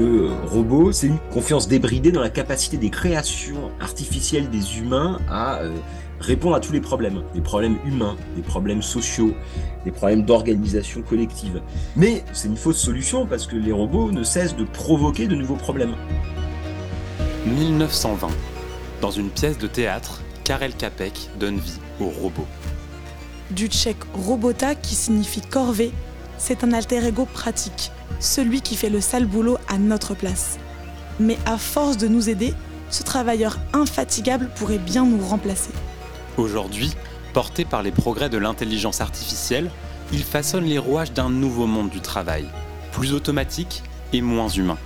le 0.00 0.30
robot, 0.46 0.92
c'est 0.92 1.08
une 1.08 1.18
confiance 1.30 1.68
débridée 1.68 2.12
dans 2.12 2.20
la 2.20 2.30
capacité 2.30 2.76
des 2.78 2.90
créations 2.90 3.70
artificielles 3.80 4.48
des 4.48 4.78
humains 4.78 5.18
à 5.28 5.58
euh, 5.60 5.74
répondre 6.20 6.56
à 6.56 6.60
tous 6.60 6.72
les 6.72 6.80
problèmes, 6.80 7.22
des 7.34 7.40
problèmes 7.40 7.76
humains, 7.84 8.16
des 8.34 8.42
problèmes 8.42 8.82
sociaux, 8.82 9.34
des 9.84 9.90
problèmes 9.90 10.22
d'organisation 10.22 11.02
collective. 11.02 11.60
Mais 11.96 12.24
c'est 12.32 12.48
une 12.48 12.56
fausse 12.56 12.78
solution 12.78 13.26
parce 13.26 13.46
que 13.46 13.56
les 13.56 13.72
robots 13.72 14.10
ne 14.10 14.22
cessent 14.22 14.56
de 14.56 14.64
provoquer 14.64 15.26
de 15.26 15.34
nouveaux 15.34 15.56
problèmes. 15.56 15.94
1920. 17.46 18.28
Dans 19.02 19.10
une 19.10 19.30
pièce 19.30 19.58
de 19.58 19.66
théâtre, 19.66 20.22
Karel 20.44 20.74
Capek 20.74 21.30
donne 21.38 21.58
vie 21.58 21.80
aux 22.00 22.08
robots. 22.08 22.46
Du 23.50 23.66
tchèque 23.66 24.04
robota 24.14 24.74
qui 24.74 24.94
signifie 24.94 25.40
corvée, 25.40 25.92
c'est 26.38 26.64
un 26.64 26.72
alter 26.72 27.04
ego 27.06 27.26
pratique, 27.26 27.92
celui 28.18 28.60
qui 28.60 28.76
fait 28.76 28.90
le 28.90 29.00
sale 29.00 29.26
boulot 29.26 29.58
à 29.68 29.78
notre 29.78 30.14
place. 30.14 30.58
Mais 31.18 31.38
à 31.46 31.58
force 31.58 31.96
de 31.96 32.08
nous 32.08 32.28
aider, 32.28 32.54
ce 32.90 33.02
travailleur 33.02 33.58
infatigable 33.72 34.50
pourrait 34.56 34.78
bien 34.78 35.04
nous 35.04 35.24
remplacer. 35.24 35.70
Aujourd'hui, 36.36 36.92
porté 37.32 37.64
par 37.64 37.82
les 37.82 37.92
progrès 37.92 38.28
de 38.28 38.38
l'intelligence 38.38 39.00
artificielle, 39.00 39.70
il 40.12 40.22
façonne 40.22 40.64
les 40.64 40.78
rouages 40.78 41.12
d'un 41.12 41.30
nouveau 41.30 41.66
monde 41.66 41.90
du 41.90 42.00
travail, 42.00 42.46
plus 42.92 43.12
automatique 43.12 43.82
et 44.12 44.22
moins 44.22 44.48
humain. 44.48 44.78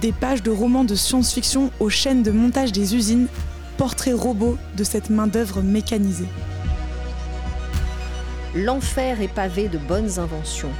Des 0.00 0.12
pages 0.12 0.42
de 0.42 0.50
romans 0.50 0.84
de 0.84 0.94
science-fiction 0.94 1.70
aux 1.80 1.90
chaînes 1.90 2.22
de 2.22 2.30
montage 2.30 2.72
des 2.72 2.96
usines, 2.96 3.28
portraits 3.76 4.14
robots 4.14 4.56
de 4.76 4.84
cette 4.84 5.10
main-d'œuvre 5.10 5.60
mécanisée. 5.62 6.28
L'enfer 8.54 9.20
est 9.20 9.28
pavé 9.28 9.68
de 9.68 9.78
bonnes 9.78 10.18
inventions. 10.18 10.70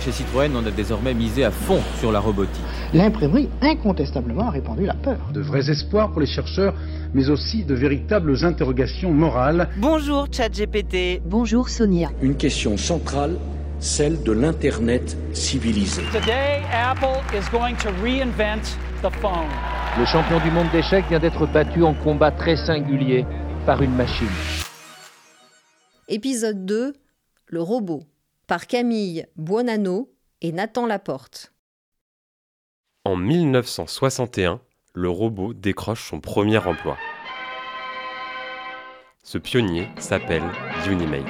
Chez 0.00 0.12
Citroën, 0.12 0.50
on 0.56 0.64
a 0.64 0.70
désormais 0.70 1.12
misé 1.12 1.44
à 1.44 1.50
fond 1.50 1.80
sur 1.98 2.10
la 2.10 2.20
robotique. 2.20 2.62
L'imprimerie, 2.94 3.50
incontestablement, 3.60 4.48
a 4.48 4.50
répandu 4.50 4.86
la 4.86 4.94
peur. 4.94 5.18
De 5.34 5.42
vrais 5.42 5.68
espoirs 5.68 6.10
pour 6.10 6.22
les 6.22 6.26
chercheurs, 6.26 6.72
mais 7.12 7.28
aussi 7.28 7.64
de 7.64 7.74
véritables 7.74 8.42
interrogations 8.42 9.12
morales. 9.12 9.68
Bonjour 9.76 10.26
ChatGPT. 10.32 11.20
Bonjour 11.26 11.68
Sonia. 11.68 12.08
Une 12.22 12.34
question 12.34 12.78
centrale, 12.78 13.36
celle 13.78 14.22
de 14.22 14.32
l'Internet 14.32 15.18
civilisé. 15.34 16.00
Today, 16.12 16.62
Apple 16.72 17.20
is 17.36 17.46
going 17.52 17.74
to 17.76 17.90
reinvent 18.02 18.78
the 19.02 19.10
phone. 19.20 19.50
Le 19.98 20.06
champion 20.06 20.40
du 20.40 20.50
monde 20.50 20.70
d'échecs 20.72 21.04
vient 21.10 21.18
d'être 21.18 21.46
battu 21.46 21.82
en 21.82 21.92
combat 21.92 22.30
très 22.30 22.56
singulier 22.56 23.26
par 23.66 23.82
une 23.82 23.94
machine. 23.94 24.28
Épisode 26.08 26.64
2 26.64 26.94
Le 27.48 27.60
robot 27.60 28.04
par 28.50 28.66
Camille 28.66 29.26
Buonanno 29.36 30.10
et 30.40 30.50
Nathan 30.50 30.84
Laporte. 30.84 31.52
En 33.04 33.14
1961, 33.14 34.60
le 34.92 35.08
robot 35.08 35.54
décroche 35.54 36.10
son 36.10 36.18
premier 36.18 36.58
emploi. 36.58 36.96
Ce 39.22 39.38
pionnier 39.38 39.86
s'appelle 40.00 40.42
Unimate. 40.88 41.28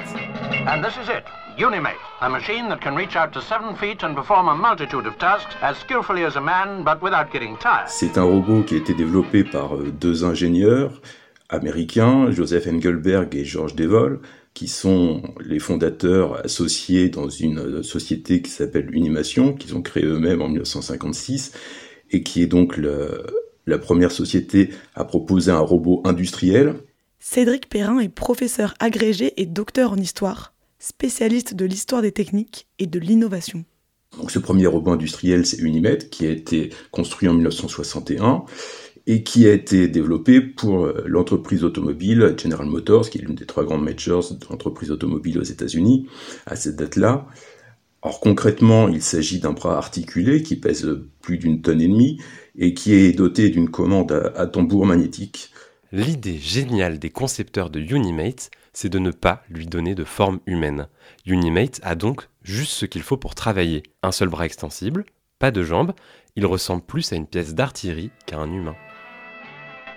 And 0.65 0.81
this 0.81 0.95
is 0.97 1.11
it. 1.11 1.23
Unimate, 1.59 1.93
a 2.21 2.27
machine 2.27 2.67
that 2.69 2.79
can 2.81 2.95
reach 2.95 3.15
out 3.15 3.31
to 3.33 3.39
seven 3.39 3.75
feet 3.75 4.03
and 4.03 4.15
perform 4.15 4.49
a 4.49 4.55
multitude 4.55 5.05
of 5.05 5.15
tasks 5.19 5.55
as 5.61 5.75
skillfully 5.77 6.23
as 6.25 6.35
a 6.37 6.41
man, 6.41 6.83
but 6.83 7.03
without 7.03 7.31
getting 7.31 7.55
tired. 7.59 7.87
C'est 7.87 8.17
un 8.17 8.23
robot 8.23 8.63
qui 8.63 8.73
a 8.73 8.77
été 8.79 8.95
développé 8.95 9.43
par 9.43 9.75
euh, 9.75 9.91
deux 9.91 10.25
ingénieurs 10.25 10.99
américains, 11.49 12.31
Joseph 12.31 12.65
Engelberg 12.65 13.35
et 13.35 13.45
George 13.45 13.75
Devol, 13.75 14.21
qui 14.53 14.67
sont 14.67 15.21
les 15.39 15.59
fondateurs 15.59 16.43
associés 16.45 17.09
dans 17.09 17.29
une 17.29 17.59
euh, 17.59 17.83
société 17.83 18.41
qui 18.41 18.51
s'appelle 18.51 18.93
Unimation, 18.93 19.53
qu'ils 19.53 19.75
ont 19.75 19.81
créée 19.81 20.05
eux-mêmes 20.05 20.41
en 20.41 20.49
1956, 20.49 21.53
et 22.11 22.23
qui 22.23 22.41
est 22.41 22.47
donc 22.47 22.77
le, 22.77 23.25
la 23.65 23.77
première 23.77 24.11
société 24.11 24.69
à 24.95 25.05
proposer 25.05 25.51
un 25.51 25.59
robot 25.59 26.01
industriel. 26.05 26.75
Cédric 27.19 27.69
Perrin 27.69 27.99
est 27.99 28.09
professeur 28.09 28.73
agrégé 28.79 29.33
et 29.37 29.45
docteur 29.45 29.93
en 29.93 29.97
histoire, 29.97 30.53
spécialiste 30.79 31.53
de 31.53 31.65
l'histoire 31.65 32.01
des 32.01 32.11
techniques 32.11 32.67
et 32.79 32.87
de 32.87 32.99
l'innovation. 32.99 33.63
Donc 34.17 34.31
ce 34.31 34.39
premier 34.39 34.67
robot 34.67 34.91
industriel, 34.91 35.45
c'est 35.45 35.59
Unimet, 35.59 35.97
qui 35.97 36.25
a 36.25 36.31
été 36.31 36.71
construit 36.91 37.29
en 37.29 37.33
1961 37.33 38.43
et 39.11 39.23
qui 39.23 39.45
a 39.45 39.51
été 39.51 39.89
développé 39.89 40.39
pour 40.39 40.85
euh, 40.85 41.03
l'entreprise 41.05 41.65
automobile 41.65 42.33
General 42.41 42.65
Motors, 42.65 43.09
qui 43.09 43.17
est 43.17 43.21
l'une 43.21 43.35
des 43.35 43.45
trois 43.45 43.65
grandes 43.65 43.83
majors 43.83 44.33
d'entreprises 44.35 44.89
automobiles 44.89 45.37
aux 45.37 45.43
États-Unis 45.43 46.07
à 46.45 46.55
cette 46.55 46.77
date-là. 46.77 47.27
Or 48.03 48.21
concrètement, 48.21 48.87
il 48.87 49.01
s'agit 49.01 49.41
d'un 49.41 49.51
bras 49.51 49.77
articulé 49.77 50.43
qui 50.43 50.55
pèse 50.55 50.87
plus 51.21 51.37
d'une 51.37 51.61
tonne 51.61 51.81
et 51.81 51.89
demie 51.89 52.21
et 52.57 52.73
qui 52.73 52.93
est 52.93 53.11
doté 53.11 53.49
d'une 53.49 53.69
commande 53.69 54.13
à, 54.13 54.31
à 54.39 54.47
tambour 54.47 54.85
magnétique. 54.85 55.51
L'idée 55.91 56.37
géniale 56.37 56.97
des 56.97 57.09
concepteurs 57.09 57.69
de 57.69 57.81
Unimate, 57.81 58.49
c'est 58.71 58.87
de 58.87 58.99
ne 58.99 59.11
pas 59.11 59.43
lui 59.49 59.67
donner 59.67 59.93
de 59.93 60.05
forme 60.05 60.39
humaine. 60.45 60.87
Unimate 61.25 61.81
a 61.83 61.95
donc 61.95 62.29
juste 62.43 62.71
ce 62.71 62.85
qu'il 62.85 63.03
faut 63.03 63.17
pour 63.17 63.35
travailler. 63.35 63.83
Un 64.03 64.13
seul 64.13 64.29
bras 64.29 64.45
extensible, 64.45 65.03
pas 65.37 65.51
de 65.51 65.63
jambes, 65.63 65.91
il 66.37 66.45
ressemble 66.45 66.81
plus 66.81 67.11
à 67.11 67.17
une 67.17 67.27
pièce 67.27 67.53
d'artillerie 67.53 68.11
qu'à 68.25 68.37
un 68.37 68.49
humain. 68.49 68.75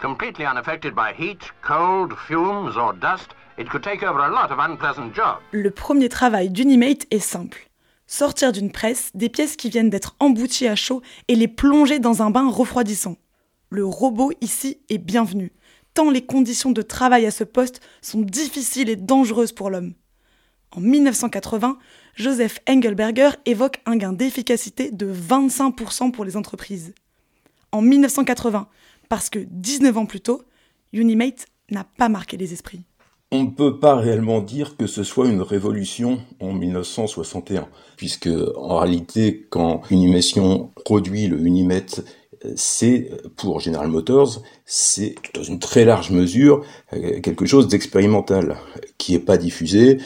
Completely 0.04 0.44
unaffected 0.44 0.94
by 0.94 1.14
heat, 1.18 1.38
cold, 1.66 2.12
fumes 2.28 2.76
or 2.76 2.92
dust, 2.92 3.30
it 3.56 3.70
could 3.70 3.82
take 3.82 4.02
over 4.02 4.20
a 4.20 4.28
lot 4.28 4.52
of 4.52 4.58
unpleasant 4.58 5.14
jobs. 5.14 5.40
Le 5.50 5.70
premier 5.70 6.10
travail 6.10 6.50
d'Unimate 6.50 7.06
est 7.10 7.20
simple. 7.20 7.70
Sortir 8.06 8.52
d'une 8.52 8.70
presse 8.70 9.10
des 9.14 9.30
pièces 9.30 9.56
qui 9.56 9.70
viennent 9.70 9.88
d'être 9.88 10.14
embouties 10.20 10.68
à 10.68 10.76
chaud 10.76 11.00
et 11.28 11.34
les 11.34 11.48
plonger 11.48 12.00
dans 12.00 12.20
un 12.22 12.28
bain 12.28 12.50
refroidissant. 12.50 13.16
Le 13.70 13.86
robot 13.86 14.30
ici 14.42 14.76
est 14.90 14.98
bienvenu, 14.98 15.52
tant 15.94 16.10
les 16.10 16.26
conditions 16.26 16.70
de 16.70 16.82
travail 16.82 17.24
à 17.24 17.30
ce 17.30 17.44
poste 17.44 17.80
sont 18.02 18.20
difficiles 18.20 18.90
et 18.90 18.96
dangereuses 18.96 19.52
pour 19.52 19.70
l'homme. 19.70 19.94
En 20.72 20.82
1980, 20.82 21.78
Joseph 22.14 22.58
Engelberger 22.68 23.30
évoque 23.46 23.80
un 23.86 23.96
gain 23.96 24.12
d'efficacité 24.12 24.90
de 24.90 25.10
25% 25.10 26.10
pour 26.10 26.26
les 26.26 26.36
entreprises. 26.36 26.92
En 27.72 27.80
1980, 27.80 28.68
parce 29.14 29.30
que 29.30 29.38
19 29.38 29.96
ans 29.96 30.06
plus 30.06 30.20
tôt, 30.20 30.42
Unimate 30.92 31.46
n'a 31.70 31.84
pas 31.84 32.08
marqué 32.08 32.36
les 32.36 32.52
esprits. 32.52 32.80
On 33.30 33.44
ne 33.44 33.50
peut 33.50 33.78
pas 33.78 33.94
réellement 33.94 34.40
dire 34.40 34.76
que 34.76 34.88
ce 34.88 35.04
soit 35.04 35.28
une 35.28 35.40
révolution 35.40 36.18
en 36.40 36.52
1961, 36.52 37.68
puisque 37.96 38.28
en 38.56 38.80
réalité, 38.80 39.46
quand 39.50 39.82
Unimation 39.88 40.72
produit 40.84 41.28
le 41.28 41.38
Unimate 41.38 42.04
c'est 42.56 43.10
pour 43.36 43.60
General 43.60 43.88
Motors, 43.88 44.42
c'est 44.66 45.14
dans 45.34 45.42
une 45.42 45.58
très 45.58 45.84
large 45.84 46.10
mesure 46.10 46.64
quelque 47.22 47.46
chose 47.46 47.68
d'expérimental 47.68 48.56
qui 48.98 49.14
est 49.14 49.20
pas 49.20 49.36
diffusé. 49.36 49.98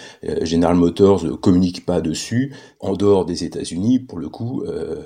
General 0.43 0.75
Motors 0.75 1.25
ne 1.25 1.33
communique 1.33 1.87
pas 1.87 2.01
dessus. 2.01 2.53
En 2.81 2.95
dehors 2.95 3.25
des 3.25 3.45
États-Unis, 3.45 3.99
pour 3.99 4.19
le 4.19 4.29
coup, 4.29 4.63
euh, 4.63 5.03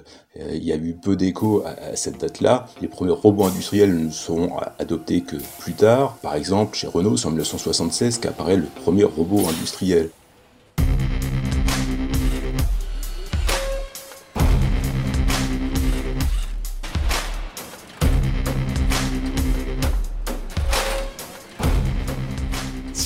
il 0.53 0.63
y 0.63 0.73
a 0.73 0.77
eu 0.77 0.95
peu 0.95 1.17
d'écho 1.17 1.63
à, 1.65 1.97
cette 1.97 2.21
date-là. 2.21 2.67
Les 2.81 2.89
premiers 2.89 3.13
robots 3.13 3.45
industriels 3.45 3.97
ne 3.97 4.11
seront 4.11 4.51
adoptés 4.79 5.23
que 5.23 5.37
plus 5.59 5.75
tard. 5.75 6.19
Par 6.23 6.35
exemple, 6.35 6.77
chez 6.77 6.87
Renault, 6.87 7.17
c'est 7.17 7.27
en 7.27 7.31
1976 7.31 8.19
qu'apparaît 8.19 8.57
le 8.57 8.67
premier 8.83 9.05
robot 9.05 9.41
industriel. 9.49 10.11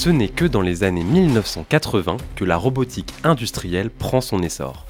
Ce 0.07 0.13
n'est 0.13 0.29
que 0.29 0.45
dans 0.45 0.61
les 0.61 0.85
années 0.85 1.03
1980 1.03 2.19
que 2.37 2.45
la 2.45 2.57
robotique 2.57 3.13
industrielle 3.25 3.91
prend 3.91 4.21
son 4.21 4.41
essor. 4.41 4.87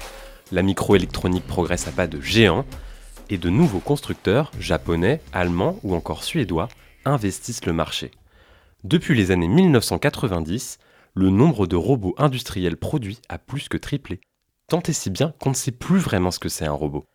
La 0.52 0.60
microélectronique 0.60 1.46
progresse 1.46 1.88
à 1.88 1.90
pas 1.90 2.06
de 2.06 2.20
géant 2.20 2.66
et 3.30 3.38
de 3.38 3.48
nouveaux 3.48 3.78
constructeurs, 3.78 4.52
japonais, 4.60 5.22
allemands 5.32 5.80
ou 5.84 5.94
encore 5.94 6.22
suédois, 6.22 6.68
investissent 7.06 7.64
le 7.64 7.72
marché. 7.72 8.10
Depuis 8.84 9.14
les 9.14 9.30
années 9.30 9.48
1990, 9.48 10.76
le 11.14 11.30
nombre 11.30 11.66
de 11.66 11.76
robots 11.76 12.14
industriels 12.19 12.76
produits 12.76 13.22
a 13.30 13.38
plus 13.38 13.70
que 13.70 13.78
triplé. 13.78 14.20
Tant 14.69 14.82
et 14.82 14.92
si 14.92 15.08
bien 15.08 15.32
qu'on 15.40 15.48
ne 15.48 15.54
sait 15.54 15.72
plus 15.72 15.98
vraiment 15.98 16.30
ce 16.30 16.40
que 16.40 16.50
c'est 16.50 16.66
un 16.66 16.72
robot. 16.72 17.06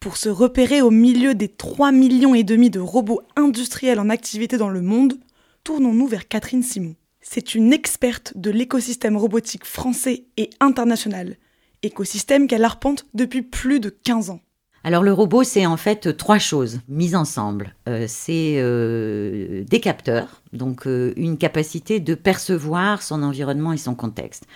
Pour 0.00 0.16
se 0.16 0.30
repérer 0.30 0.80
au 0.80 0.90
milieu 0.90 1.34
des 1.34 1.48
3 1.48 1.92
millions 1.92 2.34
et 2.34 2.42
demi 2.42 2.70
de 2.70 2.80
robots 2.80 3.20
industriels 3.36 4.00
en 4.00 4.08
activité 4.08 4.56
dans 4.56 4.70
le 4.70 4.80
monde, 4.80 5.18
tournons-nous 5.62 6.06
vers 6.06 6.26
Catherine 6.26 6.62
Simon. 6.62 6.94
C'est 7.20 7.54
une 7.54 7.72
experte 7.72 8.32
de 8.36 8.50
l'écosystème 8.50 9.16
robotique 9.16 9.64
français 9.64 10.24
et 10.36 10.50
international, 10.60 11.36
écosystème 11.82 12.46
qu'elle 12.46 12.64
arpente 12.64 13.06
depuis 13.14 13.42
plus 13.42 13.78
de 13.78 13.90
15 13.90 14.30
ans. 14.30 14.40
Alors 14.82 15.02
le 15.02 15.12
robot, 15.12 15.44
c'est 15.44 15.66
en 15.66 15.76
fait 15.76 16.16
trois 16.16 16.38
choses 16.38 16.80
mises 16.88 17.14
ensemble. 17.14 17.74
Euh, 17.88 18.06
c'est 18.08 18.54
euh, 18.56 19.62
des 19.64 19.80
capteurs, 19.80 20.40
donc 20.54 20.86
euh, 20.86 21.12
une 21.16 21.36
capacité 21.36 22.00
de 22.00 22.14
percevoir 22.14 23.02
son 23.02 23.22
environnement 23.22 23.74
et 23.74 23.76
son 23.76 23.94
contexte. 23.94 24.46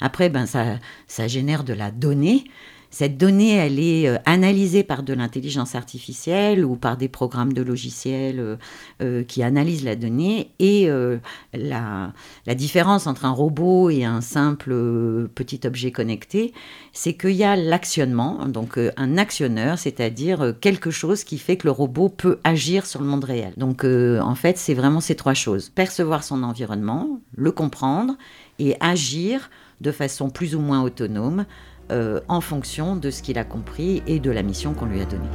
Après, 0.00 0.28
ben, 0.28 0.46
ça, 0.46 0.78
ça 1.08 1.26
génère 1.26 1.64
de 1.64 1.72
la 1.72 1.90
donnée. 1.90 2.44
Cette 2.92 3.16
donnée, 3.16 3.54
elle 3.54 3.80
est 3.80 4.06
euh, 4.06 4.18
analysée 4.26 4.84
par 4.84 5.02
de 5.02 5.14
l'intelligence 5.14 5.74
artificielle 5.74 6.62
ou 6.62 6.76
par 6.76 6.98
des 6.98 7.08
programmes 7.08 7.54
de 7.54 7.62
logiciels 7.62 8.38
euh, 8.38 8.56
euh, 9.00 9.24
qui 9.24 9.42
analysent 9.42 9.82
la 9.82 9.96
donnée. 9.96 10.50
Et 10.58 10.88
la, 11.54 12.12
la, 12.46 12.54
différence 12.54 13.06
entre 13.06 13.24
un 13.24 13.30
robot 13.30 13.88
et 13.88 14.04
un 14.04 14.20
simple 14.20 14.74
petit 15.34 15.60
objet 15.64 15.90
connecté, 15.90 16.52
c'est 16.92 17.14
qu'il 17.14 17.30
y 17.30 17.44
a 17.44 17.56
l'actionnement, 17.56 18.46
donc 18.46 18.78
un 18.78 19.16
actionneur, 19.16 19.78
c'est-à-dire 19.78 20.54
quelque 20.60 20.90
chose 20.90 21.24
qui 21.24 21.38
fait 21.38 21.56
que 21.56 21.66
le 21.66 21.70
robot 21.70 22.10
peut 22.10 22.38
agir 22.44 22.84
sur 22.84 23.00
le 23.00 23.06
monde 23.06 23.24
réel. 23.24 23.54
Donc 23.56 23.84
en 23.84 24.34
fait, 24.34 24.58
c'est 24.58 24.74
vraiment 24.74 25.00
ces 25.00 25.14
trois 25.14 25.34
choses. 25.34 25.70
Percevoir 25.70 26.24
son 26.24 26.42
environnement, 26.42 27.20
le 27.34 27.52
comprendre 27.52 28.16
et 28.58 28.76
agir 28.80 29.50
de 29.80 29.90
façon 29.90 30.30
plus 30.30 30.54
ou 30.54 30.60
moins 30.60 30.82
autonome 30.82 31.44
euh, 31.90 32.20
en 32.28 32.40
fonction 32.40 32.96
de 32.96 33.10
ce 33.10 33.22
qu'il 33.22 33.38
a 33.38 33.44
compris 33.44 34.02
et 34.06 34.20
de 34.20 34.30
la 34.30 34.42
mission 34.42 34.74
qu'on 34.74 34.86
lui 34.86 35.00
a 35.00 35.04
donnée. 35.04 35.28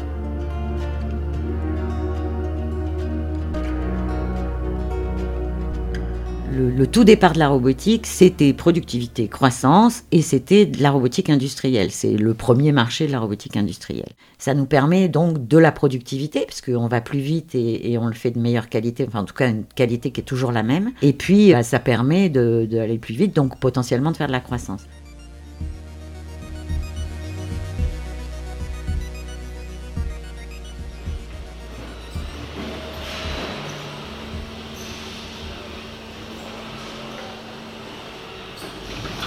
Le, 6.58 6.88
tout 6.88 7.04
départ 7.04 7.34
de 7.34 7.40
la 7.40 7.50
robotique, 7.50 8.08
c'était 8.08 8.52
productivité, 8.52 9.28
croissance, 9.28 10.06
et 10.12 10.24
c'était 10.24 10.66
de 10.66 10.82
la 10.82 10.90
robotique 10.90 11.30
industrielle. 11.30 11.92
C'est 11.92 12.14
le 12.14 12.34
premier 12.34 12.72
marché 12.72 13.06
de 13.06 13.12
la 13.12 13.20
robotique 13.20 13.56
industrielle. 13.58 14.14
Ça 14.40 14.56
nous 14.56 14.66
permet 14.66 15.08
donc 15.08 15.48
de 15.48 15.58
la 15.60 15.72
productivité, 15.72 16.46
puisqu'on 16.48 16.88
va 16.88 17.00
plus 17.02 17.20
vite 17.20 17.54
et, 17.54 17.96
on 18.00 18.08
le 18.08 18.14
fait 18.14 18.32
de 18.32 18.40
meilleure 18.40 18.70
qualité, 18.70 19.06
enfin 19.08 19.20
en 19.22 19.26
tout 19.26 19.36
cas 19.36 19.50
une 19.50 19.66
qualité 19.66 20.10
qui 20.10 20.22
est 20.22 20.24
toujours 20.24 20.52
la 20.52 20.64
même. 20.64 20.92
Et 21.04 21.14
puis 21.14 21.52
bah, 21.52 21.62
ça 21.62 21.78
permet 21.80 22.30
d'aller 22.30 22.98
plus 22.98 23.14
vite, 23.14 23.36
donc 23.36 23.60
potentiellement 23.60 24.12
de 24.12 24.18
faire 24.18 24.28
de 24.28 24.32
la 24.32 24.40
croissance. 24.40 24.88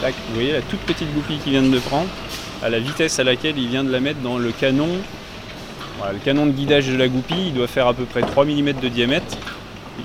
Vous 0.03 0.35
voyez 0.35 0.53
la 0.53 0.63
toute 0.63 0.81
petite 0.81 1.13
goupille 1.15 1.39
qu'il 1.39 1.53
vient 1.53 1.63
de 1.63 1.79
prendre, 1.79 2.09
à 2.63 2.69
la 2.69 2.79
vitesse 2.79 3.19
à 3.19 3.25
laquelle 3.25 3.59
il 3.59 3.69
vient 3.69 3.85
de 3.85 3.91
la 3.91 4.01
mettre 4.01 4.21
dans 4.21 4.39
le 4.39 4.53
canon. 4.53 4.89
le 6.13 6.19
canon 6.19 6.47
de 6.47 6.53
guidage 6.53 6.89
de 6.89 6.97
la 6.97 7.09
goupille, 7.09 7.49
il 7.49 7.55
doit 7.55 7.67
faire 7.67 7.87
à 7.87 7.95
peu 7.95 8.05
près 8.05 8.23
3 8.23 8.45
mm 8.45 8.73
de 8.81 8.89
diamètre. 8.89 9.37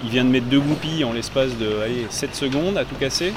Il 0.04 0.10
vient 0.10 0.26
de 0.26 0.30
mettre 0.30 0.48
deux 0.48 0.60
goupilles 0.60 1.06
en 1.06 1.14
l'espace 1.14 1.58
de 1.58 1.70
7 2.10 2.36
secondes 2.36 2.78
à 2.78 2.84
tout 2.84 2.96
casser. 2.96 3.34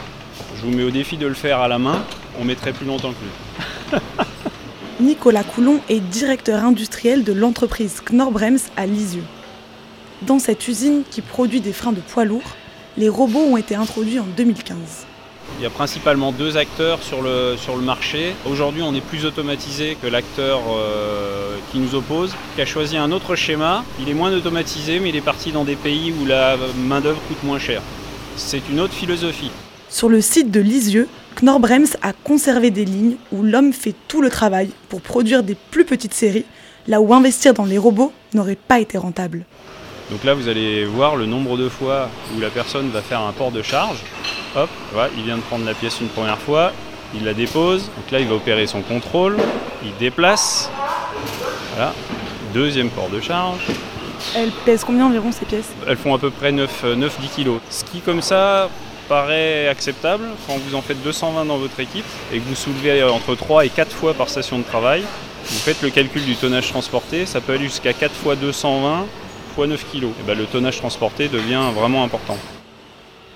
Je 0.56 0.62
vous 0.62 0.70
mets 0.70 0.82
au 0.82 0.90
défi 0.90 1.16
de 1.16 1.26
le 1.26 1.34
faire 1.34 1.60
à 1.60 1.68
la 1.68 1.78
main, 1.78 2.02
on 2.40 2.44
mettrait 2.44 2.72
plus 2.72 2.86
longtemps 2.86 3.12
que 3.12 3.96
lui. 3.96 4.00
Nicolas 5.00 5.44
Coulon 5.44 5.80
est 5.88 6.00
directeur 6.00 6.64
industriel 6.64 7.22
de 7.22 7.32
l'entreprise 7.32 8.00
Knorr-Brems 8.10 8.58
à 8.76 8.86
Lisieux. 8.86 9.22
Dans 10.22 10.40
cette 10.40 10.66
usine 10.66 11.02
qui 11.08 11.20
produit 11.20 11.60
des 11.60 11.72
freins 11.72 11.92
de 11.92 12.00
poids 12.00 12.24
lourds, 12.24 12.56
les 12.96 13.08
robots 13.08 13.44
ont 13.52 13.56
été 13.56 13.76
introduits 13.76 14.18
en 14.18 14.26
2015. 14.36 15.06
Il 15.58 15.62
y 15.62 15.66
a 15.66 15.70
principalement 15.70 16.30
deux 16.30 16.56
acteurs 16.56 17.02
sur 17.02 17.20
le, 17.20 17.56
sur 17.56 17.76
le 17.76 17.82
marché. 17.82 18.34
Aujourd'hui, 18.48 18.82
on 18.82 18.94
est 18.94 19.00
plus 19.00 19.24
automatisé 19.24 19.96
que 20.00 20.06
l'acteur 20.06 20.60
euh, 20.70 21.56
qui 21.72 21.78
nous 21.78 21.94
oppose, 21.94 22.32
qui 22.54 22.62
a 22.62 22.66
choisi 22.66 22.96
un 22.96 23.10
autre 23.10 23.34
schéma. 23.34 23.84
Il 24.00 24.08
est 24.08 24.14
moins 24.14 24.32
automatisé, 24.32 25.00
mais 25.00 25.08
il 25.08 25.16
est 25.16 25.20
parti 25.20 25.50
dans 25.50 25.64
des 25.64 25.74
pays 25.74 26.12
où 26.12 26.26
la 26.26 26.56
main-d'œuvre 26.86 27.20
coûte 27.26 27.42
moins 27.42 27.58
cher. 27.58 27.82
C'est 28.36 28.62
une 28.70 28.78
autre 28.78 28.94
philosophie. 28.94 29.50
Sur 29.88 30.08
le 30.08 30.20
site 30.20 30.50
de 30.50 30.60
Lisieux, 30.60 31.08
Knorr-Brems 31.42 31.96
a 32.02 32.12
conservé 32.12 32.70
des 32.70 32.84
lignes 32.84 33.16
où 33.32 33.42
l'homme 33.42 33.72
fait 33.72 33.94
tout 34.06 34.22
le 34.22 34.30
travail 34.30 34.70
pour 34.88 35.00
produire 35.00 35.42
des 35.42 35.56
plus 35.70 35.84
petites 35.84 36.14
séries, 36.14 36.44
là 36.86 37.00
où 37.00 37.12
investir 37.14 37.54
dans 37.54 37.64
les 37.64 37.78
robots 37.78 38.12
n'aurait 38.34 38.56
pas 38.56 38.80
été 38.80 38.98
rentable. 38.98 39.44
Donc 40.10 40.24
là, 40.24 40.34
vous 40.34 40.48
allez 40.48 40.84
voir 40.84 41.16
le 41.16 41.26
nombre 41.26 41.56
de 41.56 41.68
fois 41.68 42.10
où 42.36 42.40
la 42.40 42.50
personne 42.50 42.90
va 42.90 43.02
faire 43.02 43.20
un 43.20 43.32
port 43.32 43.50
de 43.50 43.62
charge. 43.62 43.98
Hop, 44.56 44.70
voilà, 44.92 45.10
il 45.16 45.24
vient 45.24 45.36
de 45.36 45.42
prendre 45.42 45.64
la 45.64 45.74
pièce 45.74 46.00
une 46.00 46.08
première 46.08 46.38
fois, 46.38 46.72
il 47.14 47.24
la 47.24 47.34
dépose. 47.34 47.84
Donc 47.96 48.10
là, 48.10 48.18
il 48.20 48.26
va 48.26 48.34
opérer 48.34 48.66
son 48.66 48.80
contrôle, 48.80 49.36
il 49.84 49.94
déplace. 49.98 50.70
Voilà, 51.74 51.92
deuxième 52.54 52.88
port 52.90 53.08
de 53.08 53.20
charge. 53.20 53.60
Elles 54.34 54.50
pèsent 54.64 54.84
combien 54.84 55.06
environ 55.06 55.30
ces 55.30 55.44
pièces? 55.44 55.70
Elles 55.86 55.96
font 55.96 56.14
à 56.14 56.18
peu 56.18 56.30
près 56.30 56.50
9-10 56.50 56.66
kg. 57.36 57.50
Ce 57.70 57.84
qui, 57.84 58.00
comme 58.00 58.22
ça, 58.22 58.68
paraît 59.08 59.68
acceptable 59.68 60.24
quand 60.46 60.54
vous 60.58 60.74
en 60.74 60.82
faites 60.82 61.02
220 61.02 61.44
dans 61.44 61.58
votre 61.58 61.78
équipe 61.78 62.04
et 62.32 62.38
que 62.38 62.44
vous 62.44 62.56
soulevez 62.56 63.02
entre 63.04 63.34
3 63.34 63.66
et 63.66 63.68
4 63.68 63.92
fois 63.92 64.14
par 64.14 64.28
station 64.28 64.58
de 64.58 64.64
travail. 64.64 65.02
Vous 65.44 65.58
faites 65.58 65.82
le 65.82 65.90
calcul 65.90 66.24
du 66.24 66.34
tonnage 66.34 66.68
transporté, 66.68 67.26
ça 67.26 67.40
peut 67.40 67.52
aller 67.52 67.64
jusqu'à 67.64 67.92
4 67.92 68.12
fois 68.12 68.34
220 68.34 69.06
fois 69.54 69.66
9 69.66 69.84
kg. 69.92 70.04
Et 70.04 70.10
ben, 70.26 70.36
le 70.36 70.46
tonnage 70.46 70.78
transporté 70.78 71.28
devient 71.28 71.62
vraiment 71.74 72.02
important. 72.02 72.36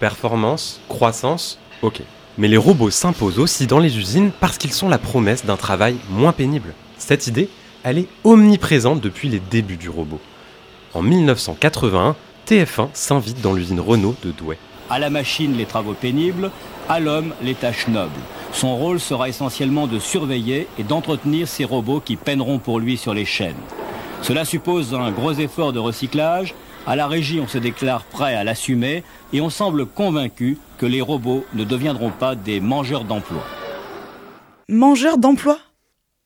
Performance, 0.03 0.81
croissance, 0.89 1.61
ok. 1.81 2.03
Mais 2.37 2.49
les 2.49 2.57
robots 2.57 2.91
s'imposent 2.91 3.39
aussi 3.39 3.69
dans 3.69 3.79
les 3.79 3.99
usines 3.99 4.33
parce 4.41 4.59
qu'ils 4.59 4.73
sont 4.73 4.89
la 4.89 4.99
promesse 4.99 5.47
d'un 5.47 5.57
travail 5.57 5.95
moins 6.11 6.33
pénible. 6.33 6.75
Cette 6.99 7.29
idée, 7.29 7.49
elle 7.85 7.99
est 7.99 8.09
omniprésente 8.25 9.01
depuis 9.01 9.29
les 9.29 9.39
débuts 9.39 9.77
du 9.77 9.89
robot. 9.89 10.19
En 10.93 11.03
1981, 11.03 12.17
TF1 12.49 12.89
s'invite 12.95 13.41
dans 13.43 13.53
l'usine 13.53 13.79
Renault 13.79 14.17
de 14.25 14.33
Douai. 14.33 14.59
À 14.91 14.99
la 14.99 15.09
machine 15.09 15.57
les 15.57 15.67
travaux 15.67 15.95
pénibles, 15.95 16.51
à 16.89 16.99
l'homme 16.99 17.33
les 17.41 17.55
tâches 17.55 17.87
nobles. 17.87 18.11
Son 18.53 18.77
rôle 18.77 18.99
sera 18.99 19.29
essentiellement 19.29 19.87
de 19.87 20.01
surveiller 20.01 20.67
et 20.81 20.83
d'entretenir 20.83 21.47
ces 21.47 21.65
robots 21.65 22.03
qui 22.05 22.17
peineront 22.17 22.59
pour 22.59 22.81
lui 22.81 22.97
sur 22.97 23.15
les 23.15 23.25
chaînes. 23.25 23.55
Cela 24.23 24.45
suppose 24.45 24.95
un 24.95 25.13
gros 25.13 25.35
effort 25.35 25.73
de 25.73 25.79
recyclage, 25.79 26.57
à 26.87 26.97
la 26.97 27.07
régie, 27.07 27.41
on 27.41 27.47
se 27.47 27.59
déclare 27.59 28.05
prêt 28.05 28.35
à 28.35 28.45
l'assumer 28.45 29.05
et 29.33 29.41
on 29.41 29.51
semble 29.51 29.87
convaincu 29.87 30.59
que 30.79 30.87
les 30.87 31.01
robots 31.01 31.45
ne 31.55 31.65
deviendront 31.65 32.11
pas 32.11 32.35
des 32.35 32.61
mangeurs 32.61 33.05
d'emploi. 33.05 33.45
Mangeurs 34.69 35.19
d'emploi 35.19 35.59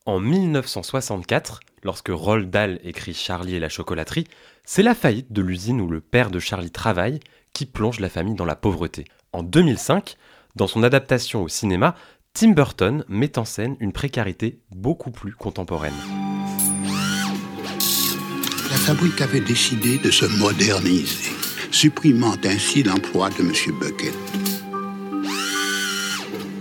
En 0.06 0.20
1964, 0.20 1.61
lorsque 1.82 2.08
Roald 2.08 2.50
Dahl 2.50 2.81
écrit 2.85 3.14
Charlie 3.14 3.56
et 3.56 3.61
la 3.61 3.69
chocolaterie, 3.69 4.26
c'est 4.64 4.82
la 4.82 4.94
faillite 4.94 5.32
de 5.32 5.43
l'usine 5.43 5.81
où 5.81 5.88
le 5.88 6.00
père 6.00 6.30
de 6.30 6.38
Charlie 6.38 6.71
travaille 6.71 7.21
qui 7.52 7.66
plonge 7.66 8.00
la 8.00 8.09
famille 8.09 8.35
dans 8.35 8.45
la 8.45 8.57
pauvreté. 8.57 9.04
En 9.33 9.42
2005, 9.42 10.16
dans 10.54 10.66
son 10.66 10.83
adaptation 10.83 11.42
au 11.42 11.49
cinéma, 11.49 11.95
Tim 12.33 12.50
Burton 12.50 13.04
met 13.09 13.38
en 13.38 13.45
scène 13.45 13.76
une 13.80 13.92
précarité 13.92 14.59
beaucoup 14.71 15.11
plus 15.11 15.33
contemporaine 15.33 15.95
fabrique 18.87 19.21
avait 19.21 19.40
décidé 19.40 19.99
de 19.99 20.12
se 20.12 20.26
moderniser, 20.38 21.33
supprimant 21.73 22.37
ainsi 22.45 22.85
l'emploi 22.85 23.31
de 23.31 23.40
M. 23.40 23.50
Bucket. 23.81 24.14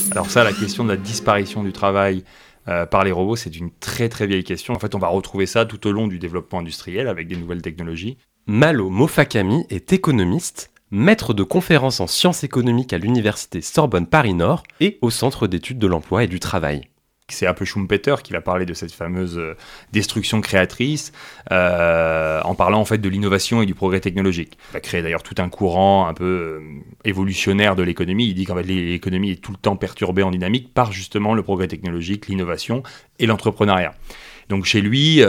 Alors 0.10 0.32
ça, 0.32 0.44
la 0.44 0.51
question 0.51 0.84
de 0.84 0.89
la 0.89 0.98
disparition 0.98 1.62
du 1.62 1.72
travail 1.72 2.24
euh, 2.67 2.88
par 2.88 3.03
les 3.03 3.12
robots, 3.12 3.36
c'est 3.36 3.55
une 3.55 3.70
très 3.79 4.10
très 4.10 4.25
vieille 4.25 4.44
question. 4.44 4.74
En 4.74 4.79
fait, 4.79 4.96
on 4.96 4.98
va 4.98 5.08
retrouver 5.08 5.46
ça 5.46 5.65
tout 5.65 5.86
au 5.86 5.91
long 5.91 6.08
du 6.08 6.17
développement 6.17 6.62
industriel 6.62 7.10
avec 7.10 7.27
des 7.27 7.36
nouvelles 7.36 7.62
technologies. 7.62 8.17
Malo 8.48 8.89
Mofakami 8.89 9.67
est 9.70 9.94
économiste, 9.94 10.72
maître 10.89 11.36
de 11.36 11.44
conférences 11.44 12.00
en 12.00 12.08
sciences 12.08 12.44
économiques 12.44 12.94
à 12.94 12.98
l'université 12.98 13.62
Sorbonne 13.62 14.08
Paris-Nord 14.08 14.63
et 14.79 14.98
au 15.03 15.12
Centre 15.12 15.46
d'études 15.46 15.77
de 15.77 15.86
l'emploi 15.86 16.24
et 16.24 16.27
du 16.27 16.39
travail 16.39 16.89
c'est 17.27 17.48
un 17.48 17.53
peu 17.53 17.65
Schumpeter 17.65 18.15
qui 18.24 18.34
va 18.34 18.41
parler 18.41 18.65
de 18.65 18.74
cette 18.74 18.91
fameuse 18.91 19.38
euh, 19.38 19.55
destruction 19.91 20.41
créatrice, 20.41 21.12
euh, 21.51 22.39
en 22.44 22.53
parlant 22.53 22.79
en 22.79 22.86
fait 22.86 23.00
de 23.00 23.10
l'innovation 23.10 23.63
et 23.63 23.65
du 23.65 23.74
progrès 23.74 24.00
technologique. 24.00 24.58
Il 24.70 24.74
va 24.74 24.79
créer 24.79 25.01
d'ailleurs 25.01 25.24
tout 25.24 25.36
un 25.39 25.50
courant 25.50 26.08
un 26.08 26.13
peu 26.13 26.24
euh, 26.24 26.62
évolutionnaire 27.03 27.75
de 27.75 27.82
l'économie. 27.82 28.27
Il 28.27 28.36
dit 28.36 28.46
qu'en 28.46 28.55
fait 28.55 28.63
l'économie 28.63 29.32
est 29.32 29.41
tout 29.41 29.51
le 29.51 29.58
temps 29.58 29.75
perturbée 29.75 30.22
en 30.22 30.29
dynamique 30.29 30.72
par 30.74 30.91
justement 30.91 31.34
le 31.34 31.41
progrès 31.41 31.67
technologique, 31.67 32.27
l'innovation 32.27 32.84
et 33.17 33.25
l'entrepreneuriat. 33.25 33.96
Donc 34.50 34.65
chez 34.65 34.82
lui, 34.82 35.15
il 35.15 35.20
y 35.20 35.24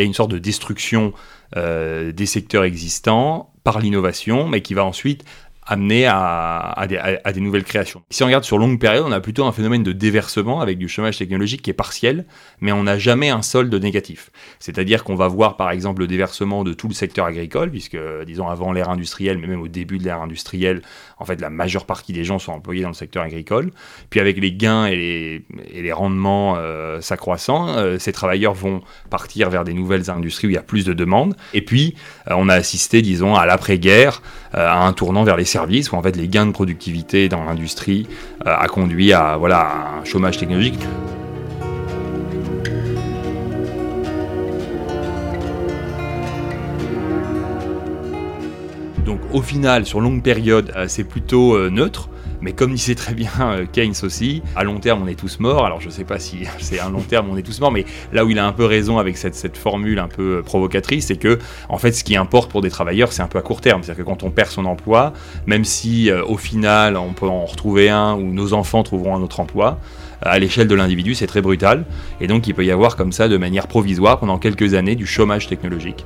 a 0.00 0.02
une 0.02 0.14
sorte 0.14 0.32
de 0.32 0.38
destruction 0.38 1.12
des 1.54 2.26
secteurs 2.26 2.64
existants 2.64 3.52
par 3.62 3.78
l'innovation, 3.78 4.48
mais 4.48 4.62
qui 4.62 4.74
va 4.74 4.84
ensuite 4.84 5.24
amener 5.68 6.06
à, 6.06 6.86
des, 6.88 7.40
nouvelles 7.40 7.64
créations. 7.64 8.02
Si 8.08 8.22
on 8.22 8.26
regarde 8.26 8.44
sur 8.44 8.56
longue 8.56 8.80
période, 8.80 9.04
on 9.06 9.12
a 9.12 9.20
plutôt 9.20 9.44
un 9.44 9.52
phénomène 9.52 9.82
de 9.82 9.92
déversement 9.92 10.60
avec 10.62 10.78
du 10.78 10.88
chômage 10.88 11.18
technologique 11.18 11.60
qui 11.60 11.68
est 11.68 11.74
partiel, 11.74 12.24
mais 12.60 12.72
on 12.72 12.84
n'a 12.84 12.98
jamais 12.98 13.28
un 13.28 13.42
solde 13.42 13.74
négatif. 13.74 14.30
C'est-à-dire 14.60 15.04
qu'on 15.04 15.14
va 15.14 15.28
voir 15.28 15.56
par 15.58 15.70
exemple 15.70 16.00
le 16.00 16.06
déversement 16.06 16.64
de 16.64 16.72
tout 16.72 16.88
le 16.88 16.94
secteur 16.94 17.26
agricole, 17.26 17.70
puisque 17.70 17.98
disons 18.26 18.48
avant 18.48 18.72
l'ère 18.72 18.88
industrielle, 18.88 19.36
mais 19.36 19.46
même 19.46 19.60
au 19.60 19.68
début 19.68 19.98
de 19.98 20.04
l'ère 20.04 20.22
industrielle, 20.22 20.80
en 21.18 21.24
fait 21.24 21.40
la 21.40 21.50
majeure 21.50 21.84
partie 21.84 22.12
des 22.12 22.24
gens 22.24 22.38
sont 22.38 22.52
employés 22.52 22.82
dans 22.82 22.88
le 22.88 22.94
secteur 22.94 23.22
agricole. 23.22 23.70
Puis 24.10 24.20
avec 24.20 24.38
les 24.38 24.52
gains 24.52 24.86
et 24.86 25.42
les, 25.74 25.92
rendements 25.92 26.56
euh, 26.58 27.00
s'accroissant, 27.00 27.68
euh, 27.70 27.98
ces 27.98 28.12
travailleurs 28.12 28.54
vont 28.54 28.82
partir 29.10 29.50
vers 29.50 29.64
des 29.64 29.74
nouvelles 29.74 30.10
industries 30.10 30.46
où 30.46 30.50
il 30.50 30.54
y 30.54 30.58
a 30.58 30.62
plus 30.62 30.84
de 30.84 30.92
demandes. 30.92 31.34
Et 31.54 31.62
puis 31.62 31.94
euh, 32.30 32.34
on 32.36 32.48
a 32.48 32.54
assisté, 32.54 33.02
disons, 33.02 33.34
à 33.34 33.46
l'après-guerre, 33.46 34.22
à 34.52 34.86
un 34.86 34.92
tournant 34.92 35.24
vers 35.24 35.36
les 35.36 35.44
services 35.44 35.92
où 35.92 35.96
en 35.96 36.02
fait 36.02 36.16
les 36.16 36.28
gains 36.28 36.46
de 36.46 36.52
productivité 36.52 37.28
dans 37.28 37.44
l'industrie 37.44 38.06
a 38.46 38.66
conduit 38.66 39.12
à 39.12 39.36
voilà 39.36 39.98
un 40.00 40.04
chômage 40.04 40.38
technologique. 40.38 40.80
Au 49.32 49.42
final, 49.42 49.84
sur 49.86 50.00
longue 50.00 50.22
période, 50.22 50.72
euh, 50.76 50.86
c'est 50.88 51.04
plutôt 51.04 51.54
euh, 51.54 51.70
neutre. 51.70 52.08
Mais 52.40 52.52
comme 52.52 52.72
disait 52.72 52.94
très 52.94 53.14
bien 53.14 53.30
euh, 53.40 53.66
Keynes 53.70 53.94
aussi, 54.04 54.42
à 54.54 54.62
long 54.62 54.78
terme 54.78 55.02
on 55.02 55.08
est 55.08 55.18
tous 55.18 55.40
morts. 55.40 55.66
Alors 55.66 55.80
je 55.80 55.90
sais 55.90 56.04
pas 56.04 56.20
si 56.20 56.44
c'est 56.60 56.78
un 56.78 56.88
long 56.88 57.00
terme 57.00 57.28
on 57.30 57.36
est 57.36 57.42
tous 57.42 57.60
morts, 57.60 57.72
mais 57.72 57.84
là 58.12 58.24
où 58.24 58.30
il 58.30 58.38
a 58.38 58.46
un 58.46 58.52
peu 58.52 58.64
raison 58.64 58.98
avec 58.98 59.16
cette, 59.16 59.34
cette 59.34 59.56
formule 59.56 59.98
un 59.98 60.06
peu 60.06 60.42
provocatrice, 60.44 61.06
c'est 61.06 61.16
que 61.16 61.40
en 61.68 61.78
fait 61.78 61.90
ce 61.90 62.04
qui 62.04 62.16
importe 62.16 62.48
pour 62.48 62.60
des 62.60 62.70
travailleurs 62.70 63.12
c'est 63.12 63.22
un 63.22 63.26
peu 63.26 63.38
à 63.38 63.42
court 63.42 63.60
terme. 63.60 63.82
C'est-à-dire 63.82 64.04
que 64.04 64.08
quand 64.08 64.22
on 64.22 64.30
perd 64.30 64.50
son 64.50 64.66
emploi, 64.66 65.12
même 65.46 65.64
si 65.64 66.12
au 66.12 66.36
final 66.36 66.96
on 66.96 67.12
peut 67.12 67.26
en 67.26 67.44
retrouver 67.44 67.88
un 67.88 68.14
ou 68.14 68.32
nos 68.32 68.52
enfants 68.52 68.84
trouveront 68.84 69.16
un 69.16 69.20
autre 69.20 69.40
emploi, 69.40 69.80
à 70.22 70.38
l'échelle 70.38 70.68
de 70.68 70.74
l'individu, 70.74 71.14
c'est 71.14 71.26
très 71.26 71.42
brutal. 71.42 71.84
Et 72.20 72.26
donc, 72.26 72.46
il 72.46 72.54
peut 72.54 72.64
y 72.64 72.70
avoir 72.70 72.96
comme 72.96 73.12
ça, 73.12 73.28
de 73.28 73.36
manière 73.36 73.68
provisoire, 73.68 74.18
pendant 74.18 74.38
quelques 74.38 74.74
années, 74.74 74.96
du 74.96 75.06
chômage 75.06 75.46
technologique. 75.48 76.04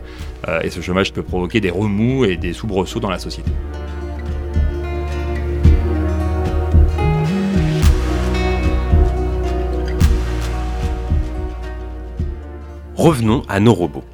et 0.62 0.71
ce 0.71 0.81
chômage 0.81 1.12
peut 1.12 1.23
provoquer 1.23 1.61
des 1.61 1.71
remous 1.71 2.25
et 2.25 2.37
des 2.37 2.52
soubresauts 2.52 3.00
dans 3.00 3.11
la 3.11 3.19
société. 3.19 3.50
Revenons 13.02 13.42
à 13.49 13.59
nos 13.59 13.75
robots. 13.75 14.04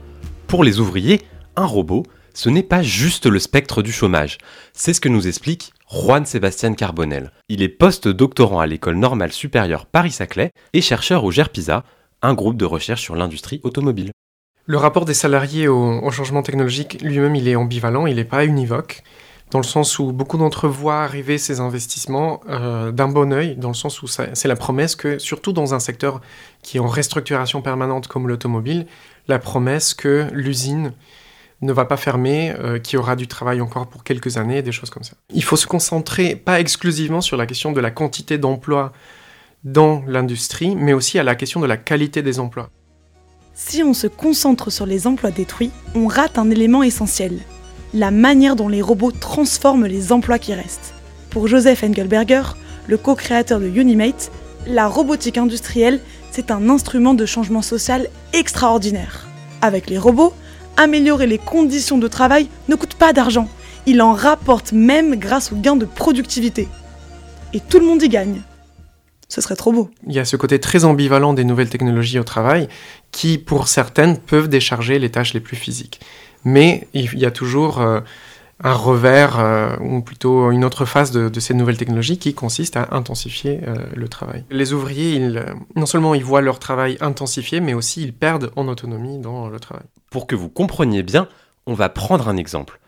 Pour 0.46 0.64
les 0.64 0.80
ouvriers, 0.80 1.20
un 1.56 1.66
robot, 1.66 2.04
ce 2.38 2.48
n'est 2.48 2.62
pas 2.62 2.82
juste 2.82 3.26
le 3.26 3.40
spectre 3.40 3.82
du 3.82 3.90
chômage. 3.90 4.38
C'est 4.72 4.92
ce 4.94 5.00
que 5.00 5.08
nous 5.08 5.26
explique 5.26 5.72
Juan 5.90 6.24
Sébastien 6.24 6.72
Carbonel. 6.72 7.32
Il 7.48 7.62
est 7.62 7.68
post-doctorant 7.68 8.60
à 8.60 8.66
l'école 8.68 8.94
normale 8.94 9.32
supérieure 9.32 9.86
Paris-Saclay 9.86 10.52
et 10.72 10.80
chercheur 10.80 11.24
au 11.24 11.32
GERPISA, 11.32 11.82
un 12.22 12.34
groupe 12.34 12.56
de 12.56 12.64
recherche 12.64 13.02
sur 13.02 13.16
l'industrie 13.16 13.60
automobile. 13.64 14.12
Le 14.66 14.76
rapport 14.76 15.04
des 15.04 15.14
salariés 15.14 15.66
au, 15.66 16.08
changement 16.12 16.44
technologique 16.44 17.02
lui-même, 17.02 17.34
il 17.34 17.48
est 17.48 17.56
ambivalent, 17.56 18.06
il 18.06 18.14
n'est 18.14 18.24
pas 18.24 18.44
univoque, 18.44 19.02
dans 19.50 19.58
le 19.58 19.64
sens 19.64 19.98
où 19.98 20.12
beaucoup 20.12 20.38
d'entre 20.38 20.68
eux 20.68 20.70
voient 20.70 21.02
arriver 21.02 21.38
ces 21.38 21.58
investissements 21.58 22.40
euh, 22.48 22.92
d'un 22.92 23.08
bon 23.08 23.32
oeil, 23.32 23.56
dans 23.56 23.70
le 23.70 23.74
sens 23.74 24.00
où 24.00 24.06
c'est 24.06 24.46
la 24.46 24.56
promesse 24.56 24.94
que, 24.94 25.18
surtout 25.18 25.52
dans 25.52 25.74
un 25.74 25.80
secteur 25.80 26.20
qui 26.62 26.76
est 26.76 26.80
en 26.80 26.86
restructuration 26.86 27.62
permanente 27.62 28.06
comme 28.06 28.28
l'automobile, 28.28 28.86
la 29.26 29.40
promesse 29.40 29.92
que 29.92 30.28
l'usine 30.32 30.92
ne 31.60 31.72
va 31.72 31.84
pas 31.84 31.96
fermer, 31.96 32.54
euh, 32.58 32.78
qu'il 32.78 32.96
y 32.96 32.98
aura 32.98 33.16
du 33.16 33.26
travail 33.26 33.60
encore 33.60 33.88
pour 33.88 34.04
quelques 34.04 34.36
années, 34.36 34.62
des 34.62 34.72
choses 34.72 34.90
comme 34.90 35.02
ça. 35.02 35.14
Il 35.32 35.42
faut 35.42 35.56
se 35.56 35.66
concentrer 35.66 36.36
pas 36.36 36.60
exclusivement 36.60 37.20
sur 37.20 37.36
la 37.36 37.46
question 37.46 37.72
de 37.72 37.80
la 37.80 37.90
quantité 37.90 38.38
d'emplois 38.38 38.92
dans 39.64 40.04
l'industrie, 40.06 40.76
mais 40.76 40.92
aussi 40.92 41.18
à 41.18 41.24
la 41.24 41.34
question 41.34 41.60
de 41.60 41.66
la 41.66 41.76
qualité 41.76 42.22
des 42.22 42.38
emplois. 42.38 42.70
Si 43.54 43.82
on 43.82 43.92
se 43.92 44.06
concentre 44.06 44.70
sur 44.70 44.86
les 44.86 45.08
emplois 45.08 45.32
détruits, 45.32 45.72
on 45.96 46.06
rate 46.06 46.38
un 46.38 46.48
élément 46.48 46.84
essentiel, 46.84 47.40
la 47.92 48.12
manière 48.12 48.54
dont 48.54 48.68
les 48.68 48.82
robots 48.82 49.10
transforment 49.10 49.86
les 49.86 50.12
emplois 50.12 50.38
qui 50.38 50.54
restent. 50.54 50.94
Pour 51.30 51.48
Joseph 51.48 51.82
Engelberger, 51.82 52.42
le 52.86 52.96
co-créateur 52.96 53.58
de 53.58 53.66
Unimate, 53.66 54.30
la 54.66 54.86
robotique 54.86 55.38
industrielle, 55.38 56.00
c'est 56.30 56.52
un 56.52 56.68
instrument 56.68 57.14
de 57.14 57.26
changement 57.26 57.62
social 57.62 58.08
extraordinaire. 58.32 59.26
Avec 59.60 59.90
les 59.90 59.98
robots, 59.98 60.34
améliorer 60.78 61.26
les 61.26 61.38
conditions 61.38 61.98
de 61.98 62.08
travail 62.08 62.48
ne 62.68 62.76
coûte 62.76 62.94
pas 62.94 63.12
d'argent. 63.12 63.48
Il 63.84 64.00
en 64.00 64.14
rapporte 64.14 64.72
même 64.72 65.16
grâce 65.16 65.52
au 65.52 65.56
gain 65.56 65.76
de 65.76 65.84
productivité. 65.84 66.68
Et 67.52 67.60
tout 67.60 67.78
le 67.78 67.86
monde 67.86 68.02
y 68.02 68.08
gagne. 68.08 68.40
Ce 69.28 69.42
serait 69.42 69.56
trop 69.56 69.72
beau. 69.72 69.90
Il 70.06 70.14
y 70.14 70.18
a 70.18 70.24
ce 70.24 70.36
côté 70.36 70.58
très 70.58 70.84
ambivalent 70.84 71.34
des 71.34 71.44
nouvelles 71.44 71.68
technologies 71.68 72.18
au 72.18 72.24
travail 72.24 72.68
qui, 73.12 73.36
pour 73.36 73.68
certaines, 73.68 74.16
peuvent 74.16 74.48
décharger 74.48 74.98
les 74.98 75.10
tâches 75.10 75.34
les 75.34 75.40
plus 75.40 75.56
physiques. 75.56 76.00
Mais 76.44 76.88
il 76.94 77.18
y 77.18 77.26
a 77.26 77.30
toujours 77.30 77.80
euh, 77.80 78.00
un 78.62 78.72
revers, 78.72 79.38
euh, 79.38 79.76
ou 79.80 80.00
plutôt 80.00 80.50
une 80.50 80.64
autre 80.64 80.86
phase 80.86 81.10
de, 81.10 81.40
ces 81.40 81.52
nouvelles 81.52 81.76
technologies 81.76 82.18
qui 82.18 82.32
consiste 82.32 82.76
à 82.76 82.88
intensifier 82.92 83.60
euh, 83.66 83.74
le 83.94 84.08
travail. 84.08 84.44
Les 84.50 84.72
ouvriers, 84.72 85.20
non 85.76 85.86
seulement 85.86 86.14
ils 86.14 86.24
voient 86.24 86.40
leur 86.40 86.58
travail 86.58 86.96
intensifié, 87.00 87.60
mais 87.60 87.74
aussi 87.74 88.02
ils 88.02 88.14
perdent 88.14 88.50
en 88.56 88.66
autonomie 88.68 89.18
dans 89.18 89.48
le 89.48 89.60
travail. 89.60 89.84
Pour 90.10 90.26
que 90.26 90.34
vous 90.34 90.48
compreniez 90.48 91.02
bien, 91.02 91.28
on 91.66 91.74
va 91.74 91.88
prendre 91.88 92.28
un 92.28 92.36
exemple. 92.36 92.80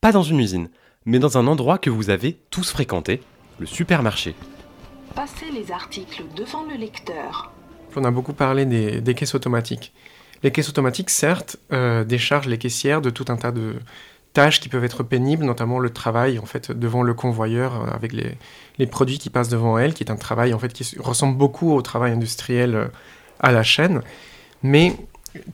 Pas 0.00 0.12
dans 0.12 0.22
une 0.22 0.40
usine, 0.40 0.68
mais 1.04 1.18
dans 1.18 1.36
un 1.38 1.46
endroit 1.46 1.78
que 1.78 1.90
vous 1.90 2.10
avez 2.10 2.38
tous 2.50 2.70
fréquenté, 2.70 3.22
le 3.58 3.66
supermarché. 3.66 4.34
Passez 5.14 5.50
les 5.52 5.70
articles 5.70 6.24
devant 6.34 6.62
le 6.64 6.76
lecteur. 6.76 7.52
On 7.94 8.04
a 8.04 8.10
beaucoup 8.10 8.32
parlé 8.32 8.64
des, 8.64 9.02
des 9.02 9.14
caisses 9.14 9.34
automatiques. 9.34 9.92
Les 10.42 10.50
caisses 10.50 10.70
automatiques, 10.70 11.10
certes, 11.10 11.58
euh, 11.72 12.04
déchargent 12.04 12.48
les 12.48 12.58
caissières 12.58 13.02
de 13.02 13.10
tout 13.10 13.26
un 13.28 13.36
tas 13.36 13.52
de 13.52 13.74
tâches 14.32 14.60
qui 14.60 14.70
peuvent 14.70 14.84
être 14.84 15.02
pénibles, 15.02 15.44
notamment 15.44 15.78
le 15.78 15.90
travail 15.90 16.38
en 16.38 16.46
fait 16.46 16.72
devant 16.72 17.02
le 17.02 17.12
convoyeur 17.12 17.82
euh, 17.82 17.90
avec 17.92 18.12
les, 18.12 18.38
les, 18.78 18.86
produits 18.86 19.18
qui 19.18 19.28
passent 19.28 19.50
devant 19.50 19.78
elle, 19.78 19.92
qui 19.92 20.02
est 20.02 20.10
un 20.10 20.16
travail 20.16 20.54
en 20.54 20.58
fait 20.58 20.72
qui 20.72 20.96
ressemble 20.98 21.36
beaucoup 21.36 21.72
au 21.72 21.82
travail 21.82 22.12
industriel 22.12 22.74
euh, 22.74 22.86
à 23.40 23.52
la 23.52 23.62
chaîne. 23.62 24.00
Mais 24.62 24.96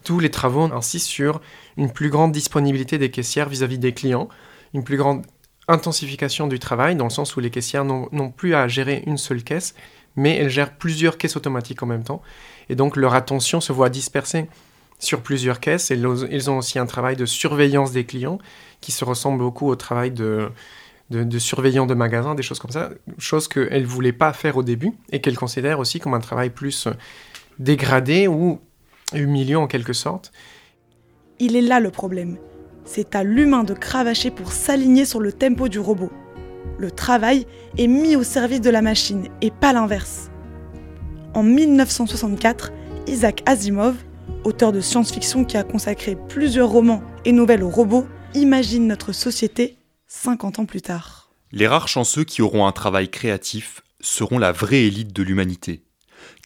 tous 0.04 0.20
les 0.20 0.30
travaux 0.30 0.64
insistent 0.72 1.08
sur 1.08 1.40
une 1.76 1.92
plus 1.92 2.10
grande 2.10 2.32
disponibilité 2.32 2.98
des 2.98 3.10
caissières 3.10 3.48
vis-à-vis 3.48 3.76
-vis 3.76 3.80
des 3.80 3.92
clients, 3.92 4.28
une 4.74 4.84
plus 4.84 4.96
grande 4.96 5.24
intensification 5.68 6.46
du 6.46 6.58
travail, 6.58 6.96
dans 6.96 7.04
le 7.04 7.10
sens 7.10 7.36
où 7.36 7.40
les 7.40 7.50
caissières 7.50 7.84
n'ont 7.84 8.30
plus 8.30 8.54
à 8.54 8.66
gérer 8.68 9.04
une 9.06 9.18
seule 9.18 9.42
caisse, 9.42 9.74
mais 10.16 10.36
elles 10.36 10.50
gèrent 10.50 10.74
plusieurs 10.76 11.18
caisses 11.18 11.36
automatiques 11.36 11.82
en 11.82 11.86
même 11.86 12.02
temps. 12.02 12.22
Et 12.70 12.74
donc 12.74 12.96
leur 12.96 13.14
attention 13.14 13.60
se 13.60 13.72
voit 13.72 13.90
dispersée 13.90 14.48
sur 14.98 15.20
plusieurs 15.20 15.60
caisses. 15.60 15.90
Et 15.90 15.94
ils 16.30 16.50
ont 16.50 16.58
aussi 16.58 16.78
un 16.78 16.86
travail 16.86 17.16
de 17.16 17.26
surveillance 17.26 17.92
des 17.92 18.04
clients 18.04 18.38
qui 18.80 18.92
se 18.92 19.04
ressemble 19.04 19.38
beaucoup 19.38 19.68
au 19.68 19.76
travail 19.76 20.10
de, 20.10 20.50
de, 21.10 21.22
de 21.22 21.38
surveillant 21.38 21.86
de 21.86 21.94
magasins, 21.94 22.34
des 22.34 22.42
choses 22.42 22.58
comme 22.58 22.70
ça. 22.70 22.90
Chose 23.18 23.46
qu'elles 23.46 23.82
ne 23.82 23.86
voulaient 23.86 24.12
pas 24.12 24.32
faire 24.32 24.56
au 24.56 24.62
début 24.62 24.92
et 25.12 25.20
qu'elles 25.20 25.38
considèrent 25.38 25.78
aussi 25.78 26.00
comme 26.00 26.14
un 26.14 26.20
travail 26.20 26.50
plus 26.50 26.88
dégradé 27.58 28.26
ou 28.26 28.60
humiliant 29.14 29.62
en 29.62 29.66
quelque 29.66 29.92
sorte. 29.92 30.32
Il 31.38 31.56
est 31.56 31.62
là 31.62 31.80
le 31.80 31.90
problème 31.90 32.38
c'est 32.88 33.14
à 33.14 33.22
l'humain 33.22 33.64
de 33.64 33.74
cravacher 33.74 34.30
pour 34.30 34.50
s'aligner 34.50 35.04
sur 35.04 35.20
le 35.20 35.32
tempo 35.32 35.68
du 35.68 35.78
robot. 35.78 36.10
Le 36.78 36.90
travail 36.90 37.46
est 37.76 37.86
mis 37.86 38.16
au 38.16 38.22
service 38.22 38.60
de 38.60 38.70
la 38.70 38.82
machine 38.82 39.28
et 39.42 39.50
pas 39.50 39.72
l'inverse. 39.72 40.30
En 41.34 41.42
1964, 41.42 42.72
Isaac 43.06 43.42
Asimov, 43.46 43.94
auteur 44.44 44.72
de 44.72 44.80
science-fiction 44.80 45.44
qui 45.44 45.56
a 45.56 45.64
consacré 45.64 46.16
plusieurs 46.28 46.70
romans 46.70 47.02
et 47.24 47.32
nouvelles 47.32 47.62
aux 47.62 47.70
robots, 47.70 48.06
imagine 48.34 48.86
notre 48.86 49.12
société 49.12 49.76
50 50.06 50.60
ans 50.60 50.66
plus 50.66 50.82
tard. 50.82 51.30
Les 51.52 51.66
rares 51.66 51.88
chanceux 51.88 52.24
qui 52.24 52.40
auront 52.40 52.66
un 52.66 52.72
travail 52.72 53.10
créatif 53.10 53.82
seront 54.00 54.38
la 54.38 54.52
vraie 54.52 54.84
élite 54.84 55.12
de 55.12 55.22
l'humanité, 55.22 55.82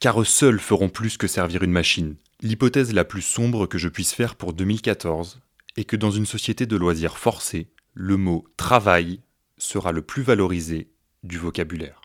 car 0.00 0.20
eux 0.20 0.24
seuls 0.24 0.58
feront 0.58 0.88
plus 0.88 1.16
que 1.16 1.28
servir 1.28 1.62
une 1.62 1.70
machine. 1.70 2.16
L'hypothèse 2.42 2.92
la 2.92 3.04
plus 3.04 3.22
sombre 3.22 3.66
que 3.68 3.78
je 3.78 3.88
puisse 3.88 4.12
faire 4.12 4.34
pour 4.34 4.52
2014 4.52 5.40
et 5.76 5.84
que 5.84 5.94
dans 5.94 6.10
une 6.10 6.26
société 6.26 6.66
de 6.66 6.76
loisirs 6.76 7.16
forcés, 7.16 7.70
le 7.94 8.16
mot 8.16 8.44
travail 8.56 9.20
sera 9.58 9.92
le 9.92 10.02
plus 10.02 10.24
valorisé 10.24 10.90
du 11.22 11.38
vocabulaire. 11.38 12.02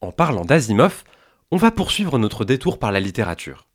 En 0.00 0.10
parlant 0.10 0.46
d'Asimov, 0.46 1.04
on 1.50 1.58
va 1.58 1.70
poursuivre 1.70 2.18
notre 2.18 2.46
détour 2.46 2.78
par 2.78 2.92
la 2.92 3.00
littérature. 3.00 3.66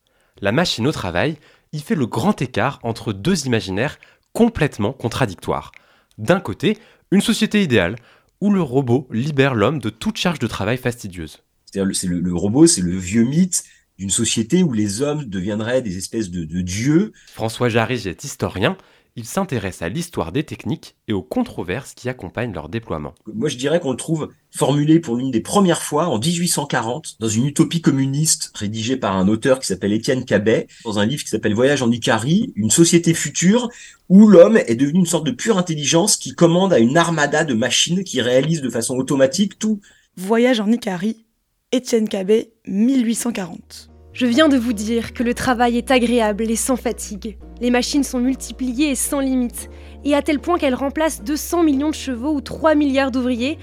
La 0.42 0.52
machine 0.52 0.88
au 0.88 0.92
travail 0.92 1.38
y 1.74 1.80
fait 1.80 1.94
le 1.94 2.08
grand 2.08 2.42
écart 2.42 2.80
entre 2.82 3.14
deux 3.14 3.46
imaginaires 3.46 4.00
complètement 4.34 4.94
contradictoires. 4.94 5.72
D'un 6.18 6.40
côté, 6.40 6.76
une 7.12 7.22
société 7.22 7.62
idéale 7.62 7.98
où 8.42 8.52
le 8.52 8.64
robot 8.64 9.08
libère 9.12 9.54
l'homme 9.54 9.78
de 9.78 9.92
toute 9.92 10.18
charge 10.18 10.40
de 10.40 10.48
travail 10.48 10.78
fastidieuse. 10.78 11.44
C'est-à-dire 11.68 12.10
le, 12.10 12.20
le, 12.20 12.34
robot, 12.34 12.66
c'est 12.66 12.82
le 12.82 12.98
vieux 12.98 13.26
mythe 13.26 13.64
d'une 14.00 14.10
société 14.10 14.64
où 14.64 14.72
les 14.72 15.02
hommes 15.02 15.26
deviendraient 15.26 15.82
des 15.82 15.98
espèces 15.98 16.32
de, 16.32 16.46
de 16.46 16.62
dieux. 16.62 17.12
François 17.34 17.68
Jarige 17.68 18.08
est 18.08 18.24
historien. 18.24 18.78
Il 19.18 19.26
s'intéresse 19.26 19.82
à 19.82 19.90
l'histoire 19.90 20.32
des 20.32 20.44
techniques 20.44 20.96
et 21.10 21.14
aux 21.14 21.22
controverses 21.22 21.94
qui 21.94 22.08
accompagnent 22.08 22.54
leur 22.54 22.70
déploiement. 22.70 23.14
Moi, 23.34 23.50
je 23.50 23.58
dirais 23.58 23.82
qu'on 23.82 23.92
le 23.92 23.98
trouve 23.98 24.30
formulé 24.52 25.02
pour 25.02 25.18
l'une 25.18 25.32
des 25.32 25.42
premières 25.42 25.82
fois 25.82 26.08
en 26.08 26.18
1840 26.18 27.18
dans 27.20 27.28
une 27.28 27.46
utopie 27.46 27.82
communiste 27.82 28.52
rédigée 28.56 28.96
par 28.96 29.18
un 29.18 29.28
auteur 29.28 29.60
qui 29.60 29.68
s'appelle 29.68 29.92
Étienne 29.92 30.24
Cabet 30.24 30.68
dans 30.86 31.00
un 31.00 31.06
livre 31.06 31.24
qui 31.24 31.30
s'appelle 31.30 31.54
Voyage 31.54 31.82
en 31.82 31.92
Icarie, 31.92 32.54
une 32.56 32.72
société 32.72 33.14
future 33.14 33.70
où 34.08 34.28
l'homme 34.28 34.56
est 34.56 34.76
devenu 34.76 35.00
une 35.00 35.06
sorte 35.06 35.26
de 35.26 35.32
pure 35.32 35.58
intelligence 35.58 36.16
qui 36.16 36.34
commande 36.34 36.72
à 36.72 36.80
une 36.80 36.96
armada 36.96 37.44
de 37.44 37.54
machines 37.54 38.06
qui 38.06 38.22
réalisent 38.22 38.62
de 38.62 38.70
façon 38.70 38.96
automatique 38.96 39.60
tout. 39.60 39.82
Voyage 40.16 40.62
en 40.62 40.72
Icarie, 40.72 41.26
Étienne 41.74 42.08
Cabet, 42.08 42.54
1840. 42.68 43.89
Je 44.12 44.26
viens 44.26 44.50
de 44.50 44.58
vous 44.58 44.74
dire 44.74 45.14
que 45.14 45.22
le 45.22 45.34
travail 45.34 45.78
est 45.78 45.92
agréable 45.92 46.50
et 46.50 46.56
sans 46.56 46.76
fatigue. 46.76 47.38
Les 47.62 47.70
machines 47.70 48.04
sont 48.04 48.20
multipliées 48.20 48.90
et 48.90 48.96
sans 48.96 49.20
limite, 49.20 49.70
et 50.04 50.16
à 50.16 50.22
tel 50.22 50.40
point 50.40 50.58
qu'elles 50.58 50.76
remplacent 50.76 51.24
200 51.24 51.64
millions 51.64 51.90
de 51.90 51.96
chevaux 51.96 52.34
ou 52.34 52.42
3 52.42 52.74
milliards 52.74 53.12
d'ouvriers, 53.12 53.60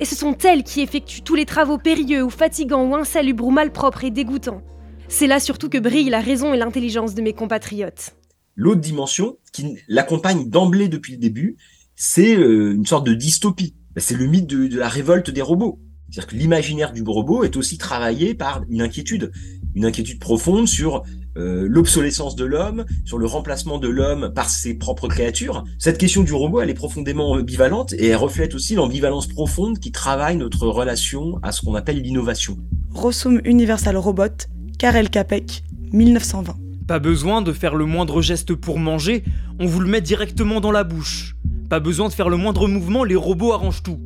et 0.00 0.04
ce 0.06 0.16
sont 0.16 0.36
elles 0.38 0.64
qui 0.64 0.80
effectuent 0.80 1.20
tous 1.20 1.34
les 1.34 1.44
travaux 1.44 1.76
périlleux 1.76 2.24
ou 2.24 2.30
fatigants 2.30 2.88
ou 2.88 2.94
insalubres 2.94 3.46
ou 3.46 3.50
malpropres 3.50 4.04
et 4.04 4.10
dégoûtants. 4.10 4.62
C'est 5.08 5.26
là 5.26 5.38
surtout 5.38 5.68
que 5.68 5.78
brille 5.78 6.08
la 6.08 6.20
raison 6.20 6.54
et 6.54 6.56
l'intelligence 6.56 7.14
de 7.14 7.20
mes 7.20 7.34
compatriotes. 7.34 8.16
L'autre 8.56 8.80
dimension, 8.80 9.36
qui 9.52 9.76
l'accompagne 9.86 10.48
d'emblée 10.48 10.88
depuis 10.88 11.12
le 11.12 11.18
début, 11.18 11.56
c'est 11.94 12.36
euh, 12.36 12.72
une 12.74 12.86
sorte 12.86 13.06
de 13.06 13.14
dystopie. 13.14 13.74
Ben, 13.94 14.00
c'est 14.00 14.14
le 14.14 14.26
mythe 14.26 14.46
de, 14.46 14.66
de 14.66 14.78
la 14.78 14.88
révolte 14.88 15.30
des 15.30 15.42
robots. 15.42 15.78
C'est-à-dire 16.10 16.30
que 16.30 16.36
l'imaginaire 16.36 16.92
du 16.92 17.02
robot 17.02 17.44
est 17.44 17.56
aussi 17.56 17.78
travaillé 17.78 18.34
par 18.34 18.64
une 18.68 18.82
inquiétude, 18.82 19.30
une 19.74 19.84
inquiétude 19.84 20.18
profonde 20.18 20.68
sur 20.68 21.02
euh, 21.36 21.66
l'obsolescence 21.68 22.34
de 22.34 22.44
l'homme, 22.44 22.84
sur 23.04 23.16
le 23.16 23.26
remplacement 23.26 23.78
de 23.78 23.88
l'homme 23.88 24.32
par 24.34 24.50
ses 24.50 24.74
propres 24.74 25.08
créatures. 25.08 25.64
Cette 25.78 25.96
question 25.96 26.22
du 26.22 26.32
robot, 26.32 26.60
elle 26.60 26.70
est 26.70 26.74
profondément 26.74 27.30
ambivalente 27.30 27.92
et 27.92 28.06
elle 28.06 28.16
reflète 28.16 28.54
aussi 28.54 28.74
l'ambivalence 28.74 29.28
profonde 29.28 29.78
qui 29.78 29.92
travaille 29.92 30.36
notre 30.36 30.66
relation 30.66 31.38
à 31.42 31.52
ce 31.52 31.62
qu'on 31.62 31.74
appelle 31.74 32.02
l'innovation. 32.02 32.58
Rossum 32.90 33.40
Universal 33.44 33.96
Robot, 33.96 34.48
Karel 34.78 35.08
Capek, 35.08 35.62
1920. 35.92 36.56
Pas 36.88 36.98
besoin 36.98 37.42
de 37.42 37.52
faire 37.52 37.76
le 37.76 37.86
moindre 37.86 38.20
geste 38.20 38.54
pour 38.54 38.80
manger, 38.80 39.22
on 39.60 39.66
vous 39.66 39.78
le 39.78 39.88
met 39.88 40.00
directement 40.00 40.60
dans 40.60 40.72
la 40.72 40.82
bouche. 40.82 41.36
Pas 41.68 41.78
besoin 41.78 42.08
de 42.08 42.12
faire 42.12 42.28
le 42.28 42.36
moindre 42.36 42.66
mouvement, 42.66 43.04
les 43.04 43.14
robots 43.14 43.52
arrangent 43.52 43.84
tout. 43.84 44.00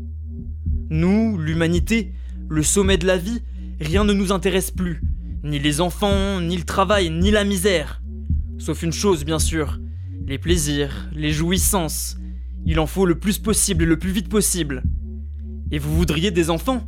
Nous, 0.91 1.39
l'humanité, 1.39 2.13
le 2.51 2.63
sommet 2.63 2.99
de 2.99 3.07
la 3.07 3.17
vie, 3.17 3.41
rien 3.81 4.05
ne 4.05 4.13
nous 4.13 4.33
intéresse 4.33 4.71
plus. 4.71 5.01
Ni 5.45 5.59
les 5.59 5.83
enfants, 5.83 6.41
ni 6.41 6.57
le 6.57 6.65
travail, 6.65 7.11
ni 7.11 7.31
la 7.31 7.45
misère. 7.45 8.01
Sauf 8.57 8.83
une 8.83 8.95
chose, 8.95 9.27
bien 9.27 9.39
sûr. 9.39 9.79
Les 10.27 10.39
plaisirs, 10.39 11.11
les 11.13 11.33
jouissances. 11.33 12.17
Il 12.65 12.81
en 12.81 12.87
faut 12.87 13.05
le 13.05 13.19
plus 13.19 13.39
possible 13.39 13.83
et 13.83 13.87
le 13.87 13.99
plus 13.99 14.11
vite 14.11 14.31
possible. 14.31 14.83
Et 15.71 15.79
vous 15.79 15.95
voudriez 15.95 16.31
des 16.31 16.49
enfants? 16.49 16.87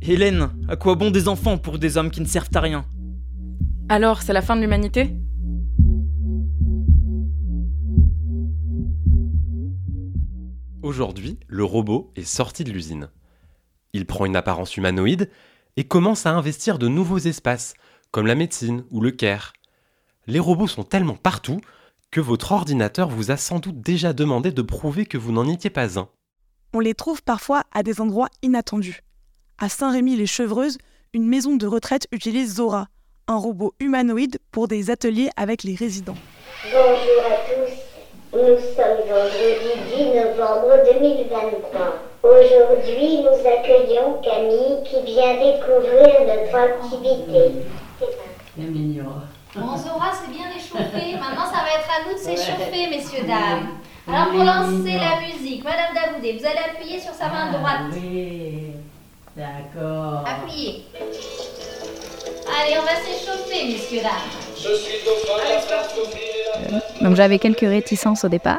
Hélène, 0.00 0.50
à 0.68 0.76
quoi 0.76 0.94
bon 0.94 1.10
des 1.10 1.26
enfants 1.26 1.58
pour 1.58 1.80
des 1.80 1.96
hommes 1.96 2.12
qui 2.12 2.20
ne 2.20 2.26
servent 2.26 2.50
à 2.54 2.60
rien? 2.60 2.84
Alors, 3.88 4.22
c'est 4.22 4.32
la 4.32 4.42
fin 4.42 4.54
de 4.54 4.60
l'humanité? 4.60 5.16
Aujourd'hui, 10.82 11.40
le 11.48 11.64
robot 11.64 12.12
est 12.14 12.22
sorti 12.22 12.62
de 12.62 12.70
l'usine. 12.70 13.08
Il 13.92 14.06
prend 14.06 14.24
une 14.24 14.36
apparence 14.36 14.76
humanoïde 14.76 15.30
et 15.76 15.84
commence 15.84 16.26
à 16.26 16.30
investir 16.30 16.78
de 16.78 16.88
nouveaux 16.88 17.18
espaces, 17.18 17.74
comme 18.10 18.26
la 18.26 18.34
médecine 18.34 18.84
ou 18.90 19.00
le 19.00 19.10
care. 19.10 19.52
Les 20.26 20.38
robots 20.38 20.66
sont 20.66 20.84
tellement 20.84 21.16
partout 21.16 21.60
que 22.10 22.20
votre 22.20 22.52
ordinateur 22.52 23.08
vous 23.08 23.30
a 23.30 23.36
sans 23.36 23.58
doute 23.58 23.80
déjà 23.80 24.12
demandé 24.12 24.50
de 24.50 24.62
prouver 24.62 25.06
que 25.06 25.18
vous 25.18 25.32
n'en 25.32 25.48
étiez 25.48 25.70
pas 25.70 25.98
un. 25.98 26.08
On 26.72 26.80
les 26.80 26.94
trouve 26.94 27.22
parfois 27.22 27.64
à 27.72 27.82
des 27.82 28.00
endroits 28.00 28.28
inattendus. 28.42 29.02
À 29.58 29.68
Saint-Rémy-les-Chevreuses, 29.68 30.78
une 31.12 31.26
maison 31.26 31.56
de 31.56 31.66
retraite 31.66 32.06
utilise 32.12 32.56
Zora, 32.56 32.88
un 33.28 33.36
robot 33.36 33.74
humanoïde 33.80 34.38
pour 34.50 34.68
des 34.68 34.90
ateliers 34.90 35.30
avec 35.36 35.62
les 35.62 35.74
résidents. 35.74 36.16
Bonjour 36.64 37.22
à 37.24 37.36
tous. 37.48 37.72
Nous 38.32 38.56
sommes 38.76 39.08
vendredi 39.08 39.96
10 39.96 40.04
novembre 40.14 40.72
2023. 40.92 42.05
Aujourd'hui, 42.26 43.22
nous 43.22 43.38
accueillons 43.46 44.20
Camille 44.20 44.82
qui 44.84 45.12
vient 45.12 45.34
découvrir 45.34 46.26
notre 46.26 46.56
activité. 46.56 47.62
Bon, 49.54 49.76
Zora, 49.76 50.10
c'est 50.12 50.32
bien 50.32 50.46
réchauffé. 50.52 51.12
Maintenant, 51.20 51.46
ça 51.46 51.62
va 51.62 51.70
être 51.78 51.88
à 51.88 52.08
nous 52.08 52.14
de 52.14 52.18
s'échauffer, 52.18 52.88
messieurs, 52.88 53.24
dames. 53.26 53.78
Alors, 54.08 54.30
pour 54.30 54.42
lancer 54.44 54.98
la 54.98 55.20
musique, 55.20 55.62
Madame 55.62 55.94
Davoudé, 55.94 56.38
vous 56.38 56.46
allez 56.46 56.58
appuyer 56.58 56.98
sur 57.00 57.14
sa 57.14 57.28
main 57.28 57.52
droite. 57.52 57.92
Oui, 57.92 58.72
d'accord. 59.36 60.24
Appuyez. 60.26 60.84
Allez, 62.60 62.76
on 62.78 62.82
va 62.82 62.96
s'échauffer, 62.96 63.66
messieurs, 63.66 64.02
dames. 64.02 64.30
Je 64.56 64.74
suis 64.74 65.04
dauphin, 65.04 65.42
Donc 67.02 67.14
j'avais 67.14 67.38
quelques 67.38 67.60
réticences 67.60 68.24
au 68.24 68.28
départ. 68.28 68.58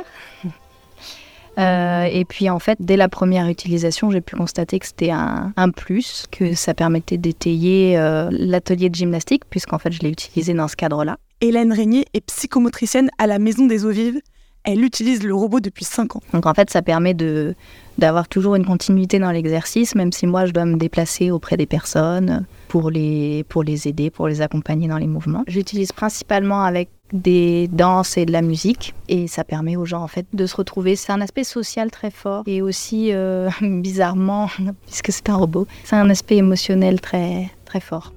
Euh, 1.58 2.04
et 2.04 2.26
puis 2.26 2.50
en 2.50 2.60
fait, 2.60 2.78
dès 2.80 2.98
la 2.98 3.10
première 3.10 3.48
utilisation, 3.48 4.12
j'ai 4.12 4.22
pu 4.22 4.36
constater 4.36 4.78
que 4.80 4.86
c'était 4.86 5.12
un, 5.12 5.54
un, 5.56 5.70
plus, 5.70 6.26
que 6.32 6.54
ça 6.54 6.74
permettait 6.74 7.18
d'étayer 7.18 7.98
euh, 7.98 8.30
l'atelier 8.32 8.90
de 8.90 8.96
gymnastique, 8.96 9.44
puisqu'en 9.50 9.80
fait 9.80 9.92
je 9.92 10.02
l'ai 10.02 10.10
utilisé 10.10 10.54
dans 10.54 10.68
ce 10.68 10.76
cadre-là. 10.76 11.18
Hélène 11.42 11.74
Régnier 11.74 12.06
est 12.14 12.22
psychomotricienne 12.22 13.10
à 13.18 13.28
la 13.28 13.40
Maison 13.40 13.66
des 13.66 13.86
Eaux 13.86 13.92
Vives. 13.92 14.22
Elle 14.64 14.84
utilise 14.84 15.24
le 15.24 15.34
robot 15.34 15.62
depuis 15.62 15.86
5 15.86 16.18
ans. 16.18 16.22
Donc 16.34 16.46
en 16.46 16.54
fait, 16.54 16.70
ça 16.70 16.82
permet 16.82 17.14
de 17.14 17.56
d'avoir 17.98 18.28
toujours 18.28 18.56
une 18.56 18.66
continuité 18.66 19.18
dans 19.18 19.32
l'exercice, 19.32 19.96
même 19.96 20.12
si 20.12 20.28
moi 20.28 20.46
je 20.46 20.52
dois 20.52 20.66
me 20.66 20.76
déplacer 20.76 21.32
auprès 21.32 21.58
des 21.58 21.66
personnes 21.66 22.46
pour 22.68 22.92
les, 22.92 23.44
pour 23.46 23.64
les 23.64 23.88
aider, 23.88 24.12
pour 24.12 24.28
les 24.28 24.42
accompagner 24.42 24.88
dans 24.88 24.98
les 24.98 25.08
mouvements. 25.08 25.44
J'utilise 25.48 25.92
principalement 25.92 26.62
avec 26.62 26.90
des 27.14 27.68
danses 27.68 28.18
et 28.18 28.26
de 28.26 28.32
la 28.32 28.42
musique 28.42 28.94
et 29.08 29.28
ça 29.28 29.44
permet 29.44 29.76
aux 29.76 29.86
gens 29.86 30.04
en 30.04 30.08
fait 30.08 30.26
de 30.34 30.46
se 30.46 30.56
retrouver. 30.56 30.96
C'est 30.96 31.12
un 31.12 31.22
aspect 31.22 31.44
social 31.44 31.92
très 31.92 32.12
fort 32.12 32.44
et 32.46 32.62
aussi 32.62 33.14
euh, 33.14 33.50
bizarrement, 33.62 34.50
puisque 34.86 35.12
c'est 35.12 35.30
un 35.30 35.36
robot, 35.36 35.68
c'est 35.84 35.96
un 35.96 36.10
aspect 36.10 36.38
émotionnel 36.38 37.02
très 37.02 37.52
très 37.66 37.80
fort. 37.80 38.14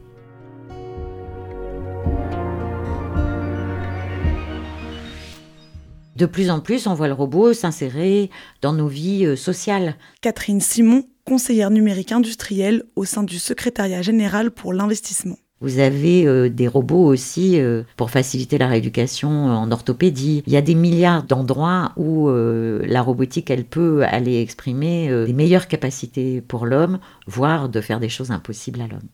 De 6.16 6.26
plus 6.26 6.50
en 6.50 6.60
plus, 6.60 6.86
on 6.86 6.92
voit 6.92 7.08
le 7.08 7.14
robot 7.14 7.54
s'insérer 7.54 8.28
dans 8.60 8.74
nos 8.74 8.88
vies 8.88 9.24
euh, 9.24 9.36
sociales. 9.36 9.96
Catherine 10.20 10.60
Simon, 10.60 11.04
conseillère 11.24 11.70
numérique 11.70 12.12
industrielle 12.12 12.82
au 12.94 13.06
sein 13.06 13.22
du 13.22 13.38
secrétariat 13.38 14.02
général 14.02 14.50
pour 14.50 14.74
l'investissement. 14.74 15.38
Vous 15.62 15.78
avez 15.78 16.26
euh, 16.26 16.48
des 16.48 16.68
robots 16.68 17.04
aussi 17.04 17.60
euh, 17.60 17.82
pour 17.96 18.10
faciliter 18.10 18.56
la 18.56 18.66
rééducation 18.66 19.28
en 19.28 19.70
orthopédie. 19.70 20.42
Il 20.46 20.52
y 20.52 20.56
a 20.56 20.62
des 20.62 20.74
milliards 20.74 21.22
d'endroits 21.22 21.92
où 21.96 22.30
euh, 22.30 22.82
la 22.86 23.02
robotique, 23.02 23.50
elle 23.50 23.66
peut 23.66 24.02
aller 24.04 24.40
exprimer 24.40 25.08
des 25.26 25.32
meilleures 25.34 25.68
capacités 25.68 26.40
pour 26.40 26.64
l'homme, 26.64 26.98
voire 27.26 27.68
de 27.68 27.80
faire 27.82 28.00
des 28.00 28.08
choses 28.08 28.30
impossibles 28.30 28.80
à 28.80 28.86
l'homme. 28.86 29.08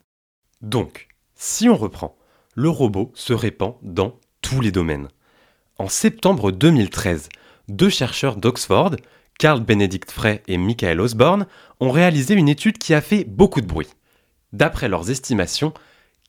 Donc, 0.63 1.09
si 1.35 1.69
on 1.69 1.77
reprend, 1.77 2.17
le 2.55 2.69
robot 2.69 3.11
se 3.15 3.33
répand 3.33 3.75
dans 3.83 4.19
tous 4.41 4.61
les 4.61 4.71
domaines. 4.71 5.09
En 5.79 5.89
septembre 5.89 6.53
2013, 6.53 7.29
deux 7.69 7.91
chercheurs 7.91 8.37
d'Oxford, 8.37 8.93
Carl 9.39 9.61
Benedict 9.61 10.11
Frey 10.11 10.43
et 10.47 10.59
Michael 10.59 11.01
Osborne, 11.01 11.47
ont 11.81 11.91
réalisé 11.91 12.35
une 12.35 12.49
étude 12.49 12.79
qui 12.79 12.95
a 12.95 13.01
fait 13.01 13.25
beaucoup 13.25 13.61
de 13.61 13.67
bruit. 13.67 13.89
D'après 14.53 14.89
leurs 14.89 15.11
estimations, 15.11 15.75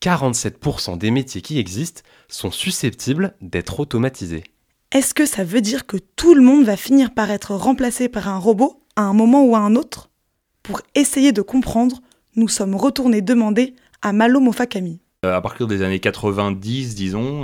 47% 0.01 0.97
des 0.97 1.11
métiers 1.11 1.41
qui 1.41 1.59
existent 1.59 2.01
sont 2.27 2.51
susceptibles 2.51 3.35
d'être 3.41 3.79
automatisés. 3.79 4.43
Est-ce 4.91 5.13
que 5.13 5.25
ça 5.25 5.43
veut 5.43 5.61
dire 5.61 5.85
que 5.85 5.97
tout 6.15 6.33
le 6.33 6.41
monde 6.41 6.63
va 6.63 6.77
finir 6.77 7.13
par 7.13 7.29
être 7.31 7.53
remplacé 7.55 8.07
par 8.07 8.27
un 8.29 8.37
robot 8.37 8.81
à 8.95 9.01
un 9.01 9.13
moment 9.13 9.43
ou 9.43 9.55
à 9.55 9.59
un 9.59 9.75
autre? 9.75 10.09
Pour 10.63 10.81
essayer 10.95 11.31
de 11.31 11.41
comprendre, 11.41 12.01
nous 12.35 12.47
sommes 12.47 12.75
retournés 12.75 13.21
demander 13.21 13.75
à 14.01 14.13
Malo 14.13 14.39
Mofakami. 14.39 14.99
Euh, 15.25 15.35
À 15.35 15.41
partir 15.41 15.67
des 15.67 15.81
années 15.81 15.99
90, 15.99 16.95
disons, 16.95 17.41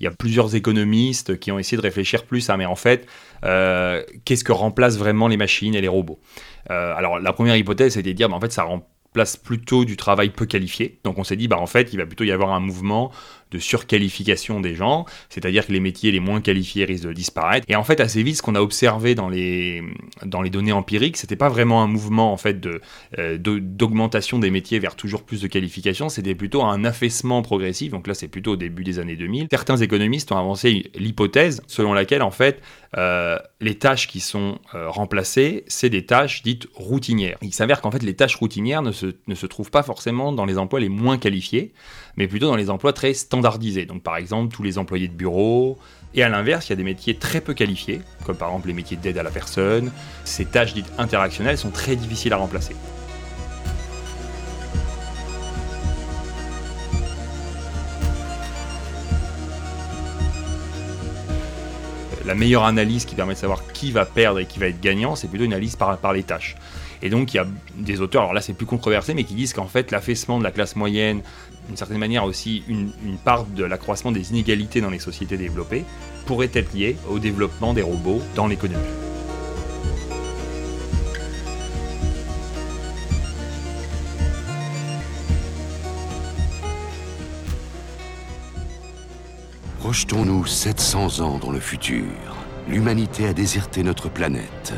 il 0.00 0.04
y 0.04 0.06
a 0.06 0.10
plusieurs 0.10 0.54
économistes 0.54 1.38
qui 1.38 1.52
ont 1.52 1.58
essayé 1.58 1.76
de 1.76 1.82
réfléchir 1.82 2.24
plus 2.24 2.48
à, 2.48 2.56
mais 2.56 2.64
en 2.64 2.76
fait, 2.76 3.06
euh, 3.44 4.02
qu'est-ce 4.24 4.42
que 4.42 4.52
remplace 4.52 4.96
vraiment 4.96 5.28
les 5.28 5.36
machines 5.36 5.74
et 5.74 5.80
les 5.80 5.88
robots? 5.88 6.18
Euh, 6.70 6.94
Alors, 6.96 7.20
la 7.20 7.32
première 7.32 7.56
hypothèse, 7.56 7.94
c'était 7.94 8.12
de 8.12 8.16
dire, 8.16 8.28
bah, 8.28 8.36
en 8.36 8.40
fait, 8.40 8.52
ça 8.52 8.62
remplace 8.62 8.88
plutôt 9.42 9.84
du 9.84 9.96
travail 9.96 10.30
peu 10.30 10.44
qualifié. 10.44 10.98
Donc, 11.04 11.18
on 11.18 11.24
s'est 11.24 11.36
dit, 11.36 11.48
bah, 11.48 11.58
en 11.58 11.66
fait, 11.66 11.92
il 11.92 11.98
va 11.98 12.06
plutôt 12.06 12.24
y 12.24 12.32
avoir 12.32 12.52
un 12.52 12.60
mouvement 12.60 13.12
de 13.54 13.58
surqualification 13.60 14.60
des 14.60 14.74
gens, 14.74 15.06
c'est-à-dire 15.28 15.66
que 15.66 15.72
les 15.72 15.80
métiers 15.80 16.10
les 16.10 16.20
moins 16.20 16.40
qualifiés 16.40 16.84
risquent 16.84 17.06
de 17.06 17.12
disparaître. 17.12 17.64
Et 17.68 17.76
en 17.76 17.84
fait, 17.84 18.00
assez 18.00 18.22
vite, 18.22 18.36
ce 18.36 18.42
qu'on 18.42 18.56
a 18.56 18.60
observé 18.60 19.14
dans 19.14 19.28
les, 19.28 19.82
dans 20.24 20.42
les 20.42 20.50
données 20.50 20.72
empiriques, 20.72 21.16
c'était 21.16 21.36
pas 21.36 21.48
vraiment 21.48 21.82
un 21.82 21.86
mouvement 21.86 22.32
en 22.32 22.36
fait 22.36 22.60
de, 22.60 22.80
euh, 23.18 23.38
d'augmentation 23.38 24.38
des 24.38 24.50
métiers 24.50 24.80
vers 24.80 24.96
toujours 24.96 25.22
plus 25.22 25.40
de 25.40 25.46
qualifications, 25.46 26.08
c'était 26.08 26.34
plutôt 26.34 26.62
un 26.62 26.84
affaissement 26.84 27.42
progressif. 27.42 27.92
Donc 27.92 28.08
là, 28.08 28.14
c'est 28.14 28.28
plutôt 28.28 28.52
au 28.52 28.56
début 28.56 28.82
des 28.82 28.98
années 28.98 29.16
2000. 29.16 29.46
Certains 29.50 29.76
économistes 29.76 30.32
ont 30.32 30.36
avancé 30.36 30.90
l'hypothèse 30.96 31.62
selon 31.68 31.92
laquelle 31.92 32.22
en 32.22 32.32
fait 32.32 32.60
euh, 32.96 33.38
les 33.60 33.76
tâches 33.76 34.06
qui 34.06 34.20
sont 34.20 34.58
euh, 34.74 34.88
remplacées, 34.88 35.64
c'est 35.66 35.90
des 35.90 36.06
tâches 36.06 36.42
dites 36.42 36.68
routinières. 36.74 37.38
Il 37.42 37.52
s'avère 37.52 37.80
qu'en 37.80 37.90
fait, 37.90 38.02
les 38.02 38.14
tâches 38.14 38.36
routinières 38.36 38.82
ne 38.82 38.92
se, 38.92 39.06
ne 39.26 39.34
se 39.34 39.46
trouvent 39.46 39.70
pas 39.70 39.82
forcément 39.82 40.32
dans 40.32 40.44
les 40.44 40.58
emplois 40.58 40.80
les 40.80 40.88
moins 40.88 41.18
qualifiés, 41.18 41.72
mais 42.16 42.28
plutôt 42.28 42.46
dans 42.46 42.56
les 42.56 42.70
emplois 42.70 42.92
très 42.92 43.14
standardisés. 43.14 43.86
Donc 43.86 44.02
par 44.02 44.16
exemple 44.16 44.54
tous 44.54 44.62
les 44.62 44.78
employés 44.78 45.08
de 45.08 45.14
bureau. 45.14 45.78
Et 46.16 46.22
à 46.22 46.28
l'inverse, 46.28 46.68
il 46.68 46.70
y 46.70 46.72
a 46.74 46.76
des 46.76 46.84
métiers 46.84 47.16
très 47.16 47.40
peu 47.40 47.54
qualifiés, 47.54 48.00
comme 48.24 48.36
par 48.36 48.48
exemple 48.48 48.68
les 48.68 48.74
métiers 48.74 48.96
d'aide 48.96 49.18
à 49.18 49.24
la 49.24 49.30
personne. 49.30 49.90
Ces 50.24 50.44
tâches 50.44 50.74
dites 50.74 50.90
interactionnelles 50.96 51.58
sont 51.58 51.70
très 51.70 51.96
difficiles 51.96 52.32
à 52.32 52.36
remplacer. 52.36 52.76
la 62.24 62.34
meilleure 62.34 62.64
analyse 62.64 63.04
qui 63.04 63.14
permet 63.14 63.34
de 63.34 63.38
savoir 63.38 63.66
qui 63.72 63.92
va 63.92 64.06
perdre 64.06 64.40
et 64.40 64.46
qui 64.46 64.58
va 64.58 64.66
être 64.66 64.80
gagnant, 64.80 65.14
c'est 65.14 65.28
plutôt 65.28 65.44
une 65.44 65.52
analyse 65.52 65.76
par, 65.76 65.98
par 65.98 66.12
les 66.12 66.22
tâches. 66.22 66.56
Et 67.04 67.10
donc 67.10 67.34
il 67.34 67.36
y 67.36 67.40
a 67.40 67.46
des 67.76 68.00
auteurs, 68.00 68.22
alors 68.22 68.32
là 68.32 68.40
c'est 68.40 68.54
plus 68.54 68.64
controversé, 68.64 69.12
mais 69.12 69.24
qui 69.24 69.34
disent 69.34 69.52
qu'en 69.52 69.66
fait 69.66 69.90
l'affaissement 69.90 70.38
de 70.38 70.42
la 70.42 70.50
classe 70.50 70.74
moyenne, 70.74 71.20
d'une 71.68 71.76
certaine 71.76 71.98
manière 71.98 72.24
aussi 72.24 72.64
une, 72.66 72.92
une 73.04 73.18
part 73.18 73.44
de 73.44 73.62
l'accroissement 73.62 74.10
des 74.10 74.30
inégalités 74.30 74.80
dans 74.80 74.88
les 74.88 74.98
sociétés 74.98 75.36
développées, 75.36 75.84
pourrait 76.24 76.50
être 76.54 76.72
lié 76.72 76.96
au 77.10 77.18
développement 77.18 77.74
des 77.74 77.82
robots 77.82 78.22
dans 78.34 78.46
l'économie. 78.46 78.82
Projetons-nous 89.80 90.46
700 90.46 91.20
ans 91.20 91.38
dans 91.38 91.50
le 91.50 91.60
futur. 91.60 92.06
L'humanité 92.66 93.26
a 93.26 93.34
déserté 93.34 93.82
notre 93.82 94.08
planète. 94.08 94.72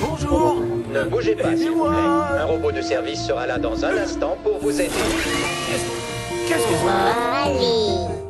Bonjour 0.00 0.51
Ne 0.92 1.04
bougez 1.04 1.34
pas, 1.34 1.56
s'il 1.56 1.70
vous 1.70 1.84
plaît. 1.84 1.96
Un 1.96 2.44
robot 2.44 2.70
de 2.70 2.82
service 2.82 3.26
sera 3.26 3.46
là 3.46 3.58
dans 3.58 3.82
un 3.82 3.96
instant 3.96 4.36
pour 4.42 4.58
vous 4.58 4.78
aider. 4.78 4.90
Qu'est-ce 6.46 6.68
que 6.68 6.74
c'est 6.74 8.22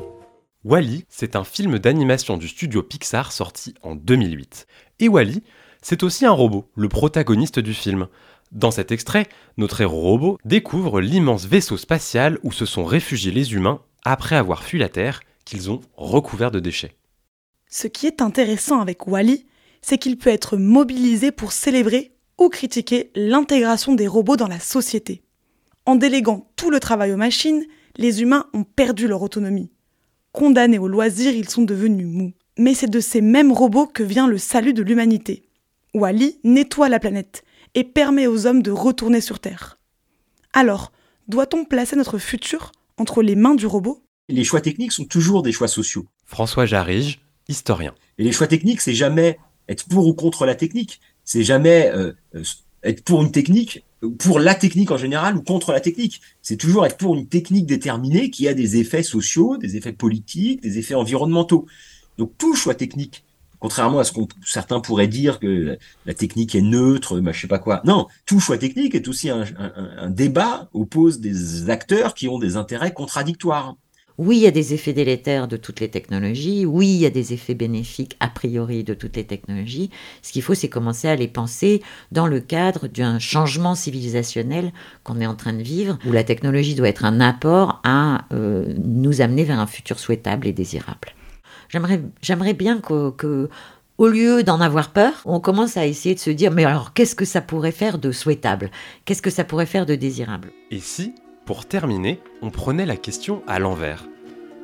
Wally, 0.64 1.04
c'est 1.08 1.34
un 1.34 1.42
film 1.42 1.80
d'animation 1.80 2.36
du 2.36 2.46
studio 2.46 2.84
Pixar 2.84 3.32
sorti 3.32 3.74
en 3.82 3.96
2008. 3.96 4.68
Et 5.00 5.08
Wally, 5.08 5.42
c'est 5.82 6.04
aussi 6.04 6.24
un 6.24 6.30
robot, 6.30 6.70
le 6.76 6.88
protagoniste 6.88 7.58
du 7.58 7.74
film. 7.74 8.06
Dans 8.52 8.70
cet 8.70 8.92
extrait, 8.92 9.26
notre 9.56 9.80
héros 9.80 10.00
robot 10.00 10.38
découvre 10.44 11.00
l'immense 11.00 11.46
vaisseau 11.46 11.76
spatial 11.76 12.38
où 12.44 12.52
se 12.52 12.64
sont 12.64 12.84
réfugiés 12.84 13.32
les 13.32 13.54
humains 13.54 13.80
après 14.04 14.36
avoir 14.36 14.62
fui 14.62 14.78
la 14.78 14.88
Terre 14.88 15.22
qu'ils 15.44 15.68
ont 15.68 15.80
recouvert 15.96 16.52
de 16.52 16.60
déchets. 16.60 16.94
Ce 17.68 17.88
qui 17.88 18.06
est 18.06 18.22
intéressant 18.22 18.80
avec 18.80 19.08
Wally, 19.08 19.46
c'est 19.80 19.98
qu'il 19.98 20.16
peut 20.16 20.30
être 20.30 20.56
mobilisé 20.56 21.32
pour 21.32 21.50
célébrer 21.50 22.12
ou 22.44 22.48
critiquer 22.48 23.10
l'intégration 23.14 23.94
des 23.94 24.06
robots 24.06 24.36
dans 24.36 24.48
la 24.48 24.60
société. 24.60 25.22
En 25.86 25.96
déléguant 25.96 26.50
tout 26.56 26.70
le 26.70 26.80
travail 26.80 27.12
aux 27.12 27.16
machines, 27.16 27.64
les 27.96 28.22
humains 28.22 28.46
ont 28.52 28.64
perdu 28.64 29.08
leur 29.08 29.22
autonomie. 29.22 29.70
Condamnés 30.32 30.78
au 30.78 30.88
loisir, 30.88 31.32
ils 31.34 31.48
sont 31.48 31.62
devenus 31.62 32.06
mous. 32.06 32.32
Mais 32.58 32.74
c'est 32.74 32.90
de 32.90 33.00
ces 33.00 33.20
mêmes 33.20 33.52
robots 33.52 33.86
que 33.86 34.02
vient 34.02 34.26
le 34.26 34.38
salut 34.38 34.74
de 34.74 34.82
l'humanité. 34.82 35.48
Wally 35.94 36.38
nettoie 36.44 36.88
la 36.88 37.00
planète 37.00 37.44
et 37.74 37.84
permet 37.84 38.26
aux 38.26 38.46
hommes 38.46 38.62
de 38.62 38.70
retourner 38.70 39.20
sur 39.20 39.40
Terre. 39.40 39.78
Alors, 40.52 40.92
doit-on 41.28 41.64
placer 41.64 41.96
notre 41.96 42.18
futur 42.18 42.72
entre 42.98 43.22
les 43.22 43.36
mains 43.36 43.54
du 43.54 43.66
robot? 43.66 44.02
Les 44.28 44.44
choix 44.44 44.60
techniques 44.60 44.92
sont 44.92 45.04
toujours 45.04 45.42
des 45.42 45.52
choix 45.52 45.68
sociaux. 45.68 46.06
François 46.24 46.66
Jarige, 46.66 47.20
historien. 47.48 47.94
Et 48.18 48.24
les 48.24 48.32
choix 48.32 48.46
techniques, 48.46 48.80
c'est 48.80 48.94
jamais 48.94 49.38
être 49.68 49.88
pour 49.88 50.06
ou 50.06 50.14
contre 50.14 50.46
la 50.46 50.54
technique. 50.54 51.00
C'est 51.24 51.44
jamais 51.44 51.90
euh, 51.94 52.12
être 52.82 53.04
pour 53.04 53.22
une 53.22 53.30
technique, 53.30 53.84
pour 54.18 54.40
la 54.40 54.54
technique 54.54 54.90
en 54.90 54.96
général 54.96 55.36
ou 55.36 55.42
contre 55.42 55.72
la 55.72 55.80
technique. 55.80 56.20
C'est 56.42 56.56
toujours 56.56 56.84
être 56.84 56.96
pour 56.96 57.14
une 57.14 57.26
technique 57.26 57.66
déterminée 57.66 58.30
qui 58.30 58.48
a 58.48 58.54
des 58.54 58.76
effets 58.76 59.02
sociaux, 59.02 59.56
des 59.56 59.76
effets 59.76 59.92
politiques, 59.92 60.60
des 60.62 60.78
effets 60.78 60.94
environnementaux. 60.94 61.66
Donc 62.18 62.32
tout 62.38 62.54
choix 62.54 62.74
technique, 62.74 63.24
contrairement 63.60 64.00
à 64.00 64.04
ce 64.04 64.12
que 64.12 64.20
certains 64.44 64.80
pourraient 64.80 65.06
dire 65.06 65.38
que 65.38 65.78
la 66.04 66.14
technique 66.14 66.54
est 66.54 66.62
neutre, 66.62 67.20
bah, 67.20 67.32
je 67.32 67.40
sais 67.40 67.46
pas 67.46 67.60
quoi. 67.60 67.80
Non, 67.84 68.08
tout 68.26 68.40
choix 68.40 68.58
technique 68.58 68.94
est 68.94 69.06
aussi 69.06 69.30
un, 69.30 69.44
un, 69.58 69.72
un 69.96 70.10
débat 70.10 70.68
oppose 70.72 71.20
des 71.20 71.70
acteurs 71.70 72.14
qui 72.14 72.28
ont 72.28 72.40
des 72.40 72.56
intérêts 72.56 72.92
contradictoires. 72.92 73.76
Oui, 74.18 74.36
il 74.36 74.42
y 74.42 74.46
a 74.46 74.50
des 74.50 74.74
effets 74.74 74.92
délétères 74.92 75.48
de 75.48 75.56
toutes 75.56 75.80
les 75.80 75.88
technologies. 75.88 76.66
Oui, 76.66 76.88
il 76.88 76.98
y 76.98 77.06
a 77.06 77.10
des 77.10 77.32
effets 77.32 77.54
bénéfiques 77.54 78.16
a 78.20 78.28
priori 78.28 78.84
de 78.84 78.94
toutes 78.94 79.16
les 79.16 79.24
technologies. 79.24 79.90
Ce 80.22 80.32
qu'il 80.32 80.42
faut, 80.42 80.54
c'est 80.54 80.68
commencer 80.68 81.08
à 81.08 81.16
les 81.16 81.28
penser 81.28 81.82
dans 82.10 82.26
le 82.26 82.40
cadre 82.40 82.88
d'un 82.88 83.18
changement 83.18 83.74
civilisationnel 83.74 84.72
qu'on 85.02 85.20
est 85.20 85.26
en 85.26 85.34
train 85.34 85.52
de 85.52 85.62
vivre, 85.62 85.98
où 86.06 86.12
la 86.12 86.24
technologie 86.24 86.74
doit 86.74 86.88
être 86.88 87.04
un 87.04 87.20
apport 87.20 87.80
à 87.84 88.26
euh, 88.32 88.74
nous 88.84 89.20
amener 89.20 89.44
vers 89.44 89.58
un 89.58 89.66
futur 89.66 89.98
souhaitable 89.98 90.46
et 90.46 90.52
désirable. 90.52 91.14
J'aimerais 92.20 92.54
bien 92.54 92.80
que, 92.80 93.10
que 93.10 93.48
au 93.98 94.08
lieu 94.08 94.42
d'en 94.42 94.60
avoir 94.60 94.90
peur, 94.90 95.12
on 95.24 95.38
commence 95.38 95.76
à 95.76 95.86
essayer 95.86 96.14
de 96.14 96.20
se 96.20 96.30
dire, 96.30 96.50
mais 96.50 96.64
alors 96.64 96.92
qu'est-ce 96.92 97.14
que 97.14 97.24
ça 97.24 97.40
pourrait 97.40 97.72
faire 97.72 97.98
de 97.98 98.10
souhaitable? 98.10 98.70
Qu'est-ce 99.04 99.22
que 99.22 99.30
ça 99.30 99.44
pourrait 99.44 99.66
faire 99.66 99.86
de 99.86 99.94
désirable? 99.94 100.50
Et 100.70 100.80
si, 100.80 101.14
pour 101.52 101.66
terminer, 101.66 102.18
on 102.40 102.48
prenait 102.48 102.86
la 102.86 102.96
question 102.96 103.42
à 103.46 103.58
l'envers 103.58 104.08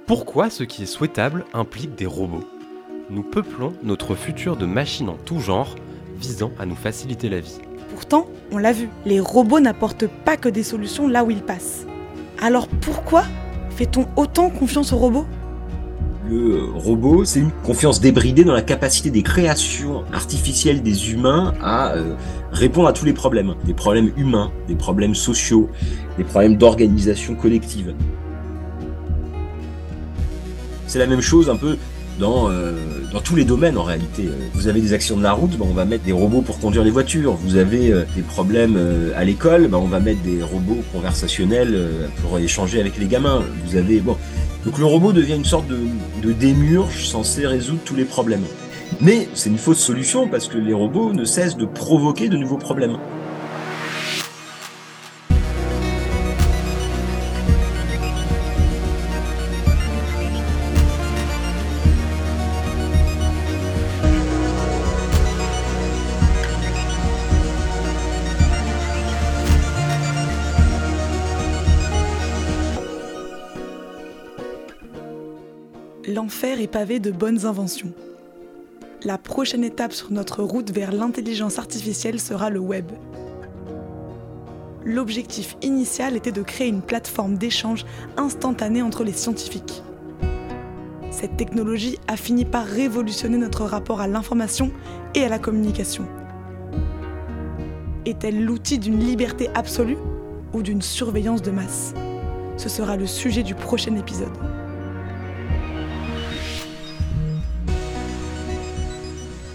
Pourquoi 0.06 0.48
ce 0.48 0.64
qui 0.64 0.84
est 0.84 0.86
souhaitable 0.86 1.44
implique 1.52 1.94
des 1.94 2.06
robots? 2.06 2.48
Nous 3.10 3.22
peuplons 3.22 3.74
notre 3.82 4.14
futur 4.14 4.56
de 4.56 4.64
machines 4.64 5.10
en 5.10 5.18
tout 5.18 5.38
genre, 5.38 5.74
visant 6.18 6.50
à 6.58 6.64
nous 6.64 6.74
faciliter 6.74 7.28
la 7.28 7.40
vie. 7.40 7.58
Pourtant, 7.90 8.26
on 8.52 8.56
l'a 8.56 8.72
vu, 8.72 8.88
les 9.04 9.20
robots 9.20 9.60
n'apportent 9.60 10.06
pas 10.06 10.38
que 10.38 10.48
des 10.48 10.62
solutions 10.62 11.08
là 11.08 11.24
où 11.24 11.30
ils 11.30 11.42
passent. 11.42 11.84
Alors 12.40 12.68
pourquoi 12.68 13.24
fait-on 13.68 14.06
autant 14.16 14.48
confiance 14.48 14.94
aux 14.94 14.98
robots? 14.98 15.26
Le 16.28 16.64
robot, 16.74 17.24
c'est 17.24 17.40
une 17.40 17.50
confiance 17.64 18.00
débridée 18.00 18.44
dans 18.44 18.52
la 18.52 18.62
capacité 18.62 19.10
des 19.10 19.22
créations 19.22 20.04
artificielles 20.12 20.82
des 20.82 21.12
humains 21.12 21.54
à 21.62 21.94
euh, 21.94 22.14
répondre 22.52 22.88
à 22.88 22.92
tous 22.92 23.04
les 23.04 23.12
problèmes. 23.12 23.54
Des 23.64 23.74
problèmes 23.74 24.10
humains, 24.16 24.50
des 24.66 24.74
problèmes 24.74 25.14
sociaux, 25.14 25.70
des 26.16 26.24
problèmes 26.24 26.56
d'organisation 26.56 27.34
collective. 27.34 27.94
C'est 30.86 30.98
la 30.98 31.06
même 31.06 31.20
chose 31.20 31.50
un 31.50 31.56
peu 31.56 31.76
dans, 32.18 32.50
euh, 32.50 32.72
dans 33.12 33.20
tous 33.20 33.36
les 33.36 33.44
domaines 33.44 33.78
en 33.78 33.82
réalité. 33.82 34.28
Vous 34.54 34.68
avez 34.68 34.80
des 34.80 34.92
actions 34.92 35.16
de 35.16 35.22
la 35.22 35.32
route, 35.32 35.56
ben, 35.56 35.66
on 35.68 35.74
va 35.74 35.84
mettre 35.84 36.04
des 36.04 36.12
robots 36.12 36.42
pour 36.42 36.58
conduire 36.58 36.84
les 36.84 36.90
voitures. 36.90 37.34
Vous 37.34 37.56
avez 37.56 37.90
euh, 37.90 38.04
des 38.14 38.22
problèmes 38.22 38.76
euh, 38.76 39.12
à 39.16 39.24
l'école, 39.24 39.68
ben, 39.68 39.78
on 39.78 39.86
va 39.86 40.00
mettre 40.00 40.20
des 40.22 40.42
robots 40.42 40.82
conversationnels 40.92 41.74
euh, 41.74 42.08
pour 42.22 42.38
échanger 42.38 42.80
avec 42.80 42.98
les 42.98 43.06
gamins. 43.06 43.42
Vous 43.64 43.76
avez 43.76 44.00
bon, 44.00 44.16
donc 44.68 44.78
le 44.78 44.84
robot 44.84 45.14
devient 45.14 45.36
une 45.36 45.46
sorte 45.46 45.66
de, 45.66 45.78
de 46.22 46.30
démurge 46.30 47.06
censé 47.06 47.46
résoudre 47.46 47.80
tous 47.86 47.96
les 47.96 48.04
problèmes. 48.04 48.44
Mais 49.00 49.26
c'est 49.32 49.48
une 49.48 49.56
fausse 49.56 49.78
solution 49.78 50.28
parce 50.28 50.46
que 50.46 50.58
les 50.58 50.74
robots 50.74 51.14
ne 51.14 51.24
cessent 51.24 51.56
de 51.56 51.64
provoquer 51.64 52.28
de 52.28 52.36
nouveaux 52.36 52.58
problèmes. 52.58 52.98
L'enfer 76.58 76.90
est 76.90 76.98
de 76.98 77.12
bonnes 77.12 77.46
inventions. 77.46 77.92
La 79.04 79.16
prochaine 79.16 79.62
étape 79.62 79.92
sur 79.92 80.10
notre 80.10 80.42
route 80.42 80.72
vers 80.72 80.90
l'intelligence 80.90 81.56
artificielle 81.60 82.18
sera 82.18 82.50
le 82.50 82.58
web. 82.58 82.90
L'objectif 84.84 85.56
initial 85.62 86.16
était 86.16 86.32
de 86.32 86.42
créer 86.42 86.66
une 86.66 86.82
plateforme 86.82 87.38
d'échange 87.38 87.86
instantané 88.16 88.82
entre 88.82 89.04
les 89.04 89.12
scientifiques. 89.12 89.84
Cette 91.12 91.36
technologie 91.36 91.96
a 92.08 92.16
fini 92.16 92.44
par 92.44 92.64
révolutionner 92.64 93.38
notre 93.38 93.64
rapport 93.64 94.00
à 94.00 94.08
l'information 94.08 94.72
et 95.14 95.22
à 95.22 95.28
la 95.28 95.38
communication. 95.38 96.06
Est-elle 98.04 98.44
l'outil 98.44 98.80
d'une 98.80 98.98
liberté 98.98 99.48
absolue 99.54 99.98
ou 100.52 100.62
d'une 100.62 100.82
surveillance 100.82 101.42
de 101.42 101.52
masse? 101.52 101.94
Ce 102.56 102.68
sera 102.68 102.96
le 102.96 103.06
sujet 103.06 103.44
du 103.44 103.54
prochain 103.54 103.94
épisode. 103.94 104.36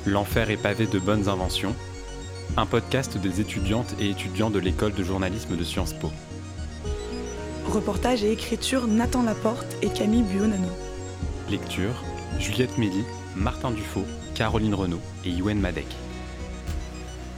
L'enfer 0.06 0.50
est 0.50 0.58
pavé 0.58 0.86
de 0.86 1.00
bonnes 1.00 1.30
inventions, 1.30 1.74
un 2.58 2.66
podcast 2.66 3.18
des 3.18 3.40
étudiantes 3.40 3.96
et 4.02 4.10
étudiants 4.10 4.50
de 4.50 4.60
l'école 4.60 4.94
de 4.94 5.04
journalisme 5.04 5.56
de 5.56 5.64
Sciences 5.64 5.94
Po. 5.94 6.12
Reportage 7.68 8.22
et 8.26 8.32
écriture 8.32 8.88
Nathan 8.88 9.24
Laporte 9.24 9.78
et 9.82 9.88
Camille 9.88 10.24
Buonanno. 10.24 10.68
Lecture 11.50 12.04
Juliette 12.38 12.78
Méli, 12.78 13.06
Martin 13.38 13.72
Dufaux, 13.72 14.06
Caroline 14.36 14.74
Renaud 14.74 15.00
et 15.24 15.30
Yuen 15.30 15.60
Madec. 15.60 15.88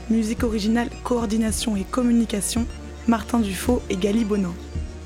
Musique 0.09 0.43
originale, 0.43 0.89
coordination 1.03 1.75
et 1.75 1.83
communication 1.83 2.65
Martin 3.07 3.39
Dufaux 3.41 3.83
et 3.91 3.95
Gali 3.95 4.25
Bonan. 4.25 4.55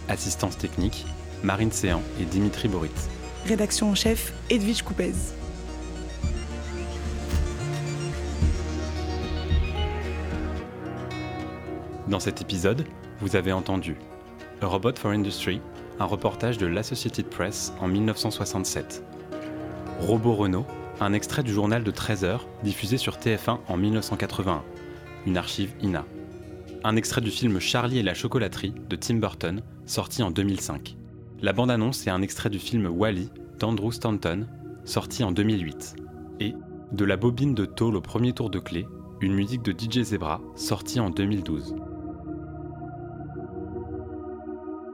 Assistance 0.07 0.57
technique 0.57 1.05
Marine 1.43 1.73
Séan 1.73 2.01
et 2.21 2.25
Dimitri 2.25 2.69
Boritz. 2.69 3.09
Rédaction 3.45 3.89
en 3.91 3.95
chef 3.95 4.33
Edwige 4.49 4.81
Coupez. 4.81 5.13
Dans 12.09 12.19
cet 12.19 12.41
épisode, 12.41 12.85
vous 13.21 13.35
avez 13.35 13.51
entendu 13.51 13.95
A 14.61 14.65
Robot 14.65 14.95
for 14.95 15.11
Industry, 15.11 15.61
un 15.99 16.05
reportage 16.05 16.57
de 16.57 16.65
l'Associated 16.65 17.27
Press 17.27 17.71
en 17.79 17.87
1967. 17.87 19.03
Robot 19.99 20.33
Renault, 20.33 20.65
un 21.01 21.13
extrait 21.13 21.43
du 21.43 21.53
journal 21.53 21.83
de 21.83 21.91
13 21.91 22.23
heures 22.23 22.47
diffusé 22.63 22.97
sur 22.97 23.17
TF1 23.17 23.59
en 23.67 23.77
1981, 23.77 24.63
une 25.27 25.37
archive 25.37 25.71
INA. 25.83 26.03
Un 26.83 26.95
extrait 26.95 27.21
du 27.21 27.29
film 27.29 27.59
Charlie 27.59 27.99
et 27.99 28.03
la 28.03 28.15
chocolaterie 28.15 28.73
de 28.89 28.95
Tim 28.95 29.17
Burton, 29.17 29.61
sorti 29.85 30.23
en 30.23 30.31
2005. 30.31 30.97
La 31.43 31.53
bande-annonce 31.53 32.07
est 32.07 32.11
un 32.11 32.23
extrait 32.23 32.49
du 32.49 32.57
film 32.57 32.87
Wally 32.87 33.29
d'Andrew 33.59 33.91
Stanton, 33.91 34.47
sorti 34.83 35.23
en 35.23 35.31
2008. 35.31 35.95
Et 36.39 36.55
de 36.91 37.05
la 37.05 37.17
bobine 37.17 37.53
de 37.53 37.65
tôle 37.65 37.95
au 37.95 38.01
premier 38.01 38.33
tour 38.33 38.49
de 38.49 38.57
clé, 38.57 38.87
une 39.21 39.35
musique 39.35 39.61
de 39.61 39.73
DJ 39.73 40.01
Zebra, 40.01 40.41
sortie 40.55 40.99
en 40.99 41.11
2012. 41.11 41.75